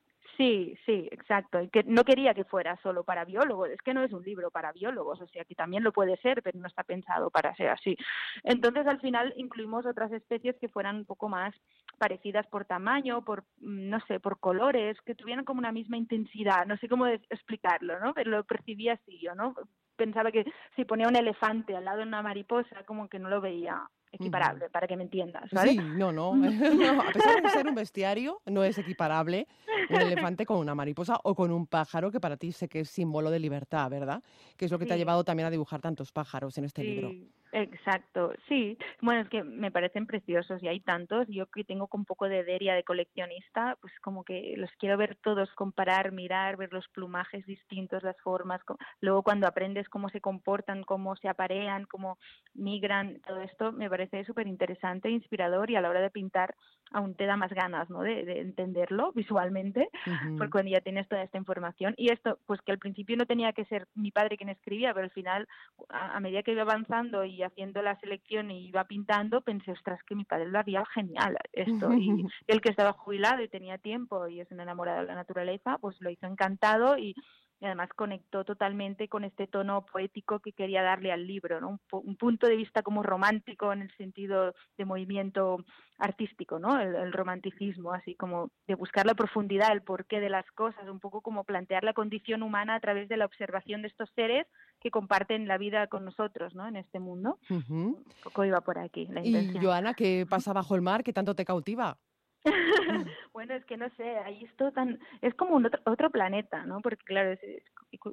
[0.40, 1.60] Sí, sí, exacto.
[1.60, 3.68] Y que no quería que fuera solo para biólogos.
[3.68, 6.42] Es que no es un libro para biólogos, o sea que también lo puede ser,
[6.42, 7.94] pero no está pensado para ser así.
[8.42, 11.54] Entonces, al final incluimos otras especies que fueran un poco más
[11.98, 16.64] parecidas por tamaño, por, mm, no sé, por colores, que tuvieran como una misma intensidad.
[16.64, 18.14] No sé cómo explicarlo, ¿no?
[18.14, 19.54] Pero lo percibí así yo, ¿no?
[20.00, 20.46] Pensaba que
[20.76, 24.70] si ponía un elefante al lado de una mariposa, como que no lo veía equiparable,
[24.70, 25.72] para que me entiendas, ¿vale?
[25.72, 26.32] Sí, no, no.
[26.32, 29.46] A pesar de ser un bestiario, no es equiparable
[29.90, 32.88] un elefante con una mariposa o con un pájaro, que para ti sé que es
[32.88, 34.22] símbolo de libertad, ¿verdad?
[34.56, 37.12] Que es lo que te ha llevado también a dibujar tantos pájaros en este libro.
[37.52, 38.78] Exacto, sí.
[39.00, 41.26] Bueno, es que me parecen preciosos y hay tantos.
[41.28, 45.16] Yo que tengo un poco de deria de coleccionista, pues como que los quiero ver
[45.16, 48.60] todos, comparar, mirar, ver los plumajes distintos, las formas.
[49.00, 52.18] Luego cuando aprendes cómo se comportan, cómo se aparean, cómo
[52.54, 56.54] migran, todo esto me parece súper interesante, e inspirador y a la hora de pintar
[56.92, 58.02] aún te da más ganas ¿no?
[58.02, 59.88] de, entenderlo visualmente,
[60.36, 61.94] porque cuando ya tienes toda esta información.
[61.96, 65.04] Y esto, pues que al principio no tenía que ser mi padre quien escribía, pero
[65.04, 65.48] al final,
[65.88, 70.00] a, a medida que iba avanzando y haciendo la selección y iba pintando, pensé, ostras,
[70.04, 71.92] que mi padre lo haría genial esto.
[71.94, 75.78] Y el que estaba jubilado y tenía tiempo y es un enamorado de la naturaleza,
[75.80, 77.14] pues lo hizo encantado y
[77.60, 81.78] y además conectó totalmente con este tono poético que quería darle al libro, ¿no?
[81.92, 85.58] un, punto de vista como romántico en el sentido de movimiento
[85.98, 86.80] artístico, ¿no?
[86.80, 91.20] El, romanticismo, así como de buscar la profundidad, el porqué de las cosas, un poco
[91.20, 94.46] como plantear la condición humana a través de la observación de estos seres
[94.80, 96.66] que comparten la vida con nosotros, ¿no?
[96.66, 97.38] En este mundo.
[97.68, 99.62] Un poco iba por aquí la intención.
[99.62, 101.98] Y Joana, ¿qué pasa bajo el mar que tanto te cautiva?
[103.32, 106.80] bueno, es que no sé, ahí es tan, es como un otro, planeta, ¿no?
[106.80, 107.38] Porque claro,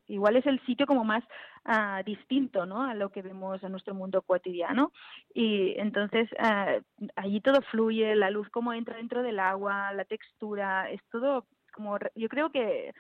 [0.08, 1.24] igual es el sitio como más
[1.66, 2.84] ah, distinto, ¿no?
[2.84, 4.92] A lo que vemos en nuestro mundo cotidiano.
[5.34, 6.82] Y entonces uh,
[7.16, 11.98] allí todo fluye, la luz como entra dentro del agua, la textura, es todo como,
[12.16, 12.94] yo creo que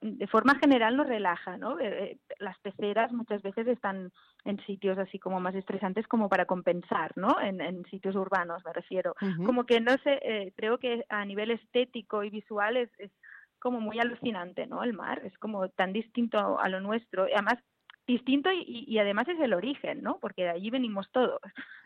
[0.00, 1.78] de forma general nos relaja, ¿no?
[1.78, 4.12] Eh, eh, las peceras muchas veces están
[4.44, 7.40] en sitios así como más estresantes como para compensar, ¿no?
[7.40, 9.14] En, sitios urbanos me refiero.
[9.44, 13.10] Como que no sé, eh, creo que a nivel estético y visual es, es
[13.58, 14.82] como muy alucinante, ¿no?
[14.82, 17.28] El mar es como tan distinto a lo nuestro.
[17.28, 17.58] Y además
[18.06, 20.18] distinto y, y, además es el origen, ¿no?
[20.18, 21.40] Porque de allí venimos todos.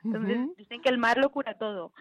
[0.04, 1.92] Entonces dicen que el mar lo cura todo.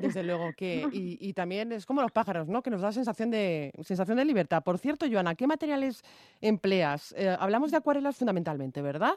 [0.00, 2.62] Desde luego que y, y, también es como los pájaros, ¿no?
[2.62, 4.62] Que nos da sensación de sensación de libertad.
[4.62, 6.02] Por cierto, Joana, ¿qué materiales
[6.40, 7.14] empleas?
[7.16, 9.14] Eh, hablamos de acuarelas fundamentalmente, ¿verdad?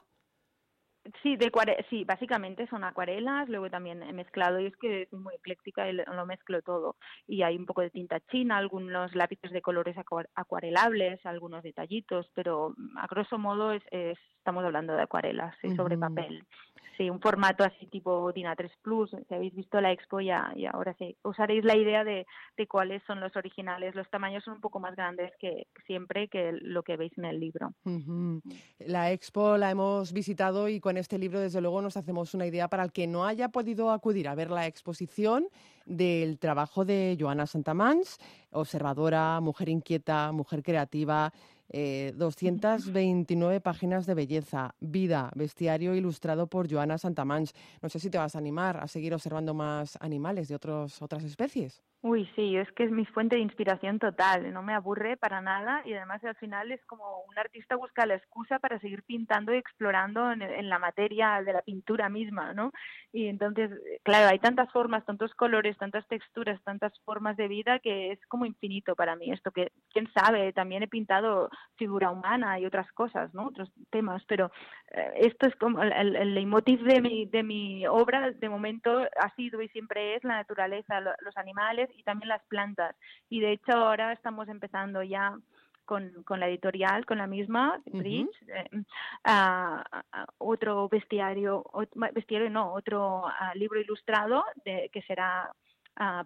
[1.24, 1.52] Sí, de
[1.90, 6.26] sí, básicamente son acuarelas, luego también he mezclado, y es que es muy ecléctica lo
[6.28, 6.96] mezclo todo.
[7.28, 9.96] Y hay un poco de tinta china, algunos lápices de colores
[10.36, 13.84] acuarelables, algunos detallitos, pero a grosso modo es,
[14.42, 16.44] estamos hablando de acuarelas, sobre papel
[17.02, 19.10] sí, un formato así tipo DINA 3 Plus.
[19.28, 22.26] Si habéis visto la expo ya, y ahora sí, usaréis la idea de,
[22.58, 23.96] de, cuáles son los originales.
[23.96, 27.40] Los tamaños son un poco más grandes que siempre que lo que veis en el
[27.40, 27.74] libro.
[28.80, 32.68] La expo la hemos visitado y con este libro desde luego nos hacemos una idea
[32.68, 35.48] para el que no haya podido acudir a ver la exposición
[35.86, 38.20] del trabajo de Joana Santamans,
[38.52, 41.34] observadora, mujer inquieta, mujer creativa
[41.72, 47.54] eh, 229 páginas de belleza, vida, bestiario ilustrado por Joana Santamans.
[47.82, 51.24] No sé si te vas a animar a seguir observando más animales de otros, otras
[51.24, 51.82] especies.
[52.04, 55.84] Uy, sí, es que es mi fuente de inspiración total, no me aburre para nada
[55.86, 59.58] y además al final es como un artista busca la excusa para seguir pintando y
[59.58, 62.72] explorando en, la materia de la pintura misma, ¿no?
[63.14, 63.70] Y entonces,
[64.02, 68.48] claro, hay tantas formas, tantos colores, tantas texturas, tantas formas de vida que es como
[68.48, 73.32] infinito para mí esto, que quién sabe, también he pintado figura humana y otras cosas,
[73.36, 73.46] ¿no?
[73.46, 74.52] Otros temas, pero
[74.90, 79.36] eh, esto es como el, el, leitmotiv de mi, de mi obra de momento ha
[79.36, 82.96] sido y siempre es la naturaleza, los animales y también las plantas.
[83.30, 85.38] Y de hecho ahora estamos empezando ya
[85.86, 88.84] con, con la editorial, con la misma, Bridge, eh,
[90.38, 91.66] otro bestiario,
[92.14, 95.52] bestiario no, otro ah, libro ilustrado de, que será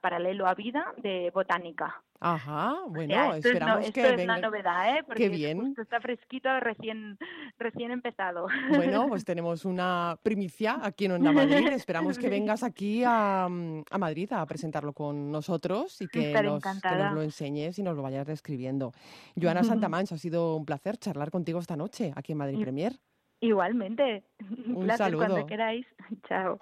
[0.01, 2.01] paralelo a vida de botánica.
[2.19, 5.03] Ajá, bueno, esperamos que esto es la novedad, ¿eh?
[5.05, 5.75] Porque bien.
[5.77, 7.17] está fresquito, recién,
[7.59, 8.47] recién empezado.
[8.69, 11.67] Bueno, pues tenemos una primicia aquí en Onda Madrid.
[11.73, 16.95] Esperamos que vengas aquí a, a, Madrid a presentarlo con nosotros y que nos, que
[16.95, 18.93] nos, lo enseñes y nos lo vayas describiendo.
[19.39, 22.93] Joana Santamancha, ha sido un placer charlar contigo esta noche aquí en Madrid Premier.
[23.41, 24.23] Igualmente.
[24.67, 25.25] Un, un saludo.
[25.25, 25.85] cuando queráis.
[26.27, 26.57] Chao.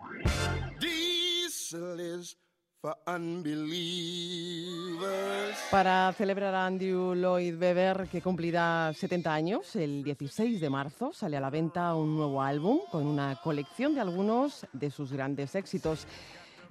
[5.71, 11.37] Para celebrar a Andrew Lloyd Webber, que cumplirá 70 años, el 16 de marzo sale
[11.37, 16.05] a la venta un nuevo álbum con una colección de algunos de sus grandes éxitos.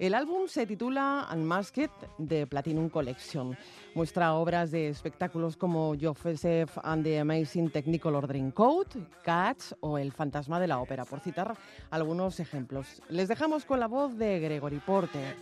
[0.03, 3.57] El álbum se titula Unmasked de Platinum Collection.
[3.95, 10.59] Muestra obras de espectáculos como Joseph and the Amazing Technicolor Dreamcoat, Cats o El Fantasma
[10.59, 11.55] de la Ópera, por citar
[11.89, 13.01] algunos ejemplos.
[13.07, 15.37] Les dejamos con la voz de Gregory Porter.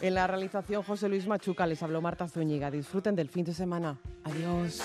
[0.00, 2.70] En la realización José Luis Machuca les habló Marta Zúñiga.
[2.70, 3.98] Disfruten del fin de semana.
[4.24, 4.80] Adiós.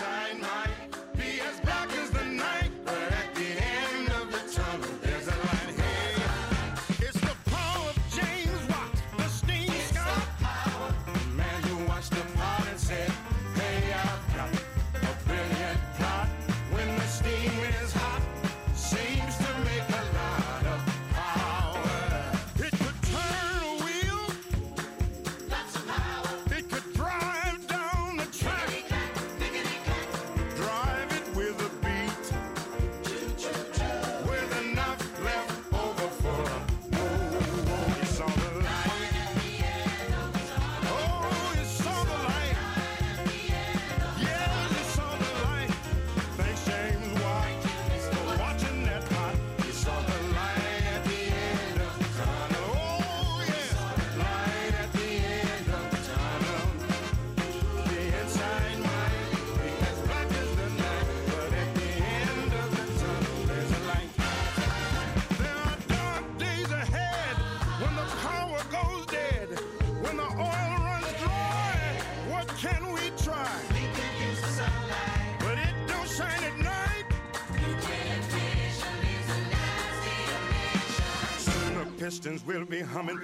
[82.24, 83.22] Pistons will be humming.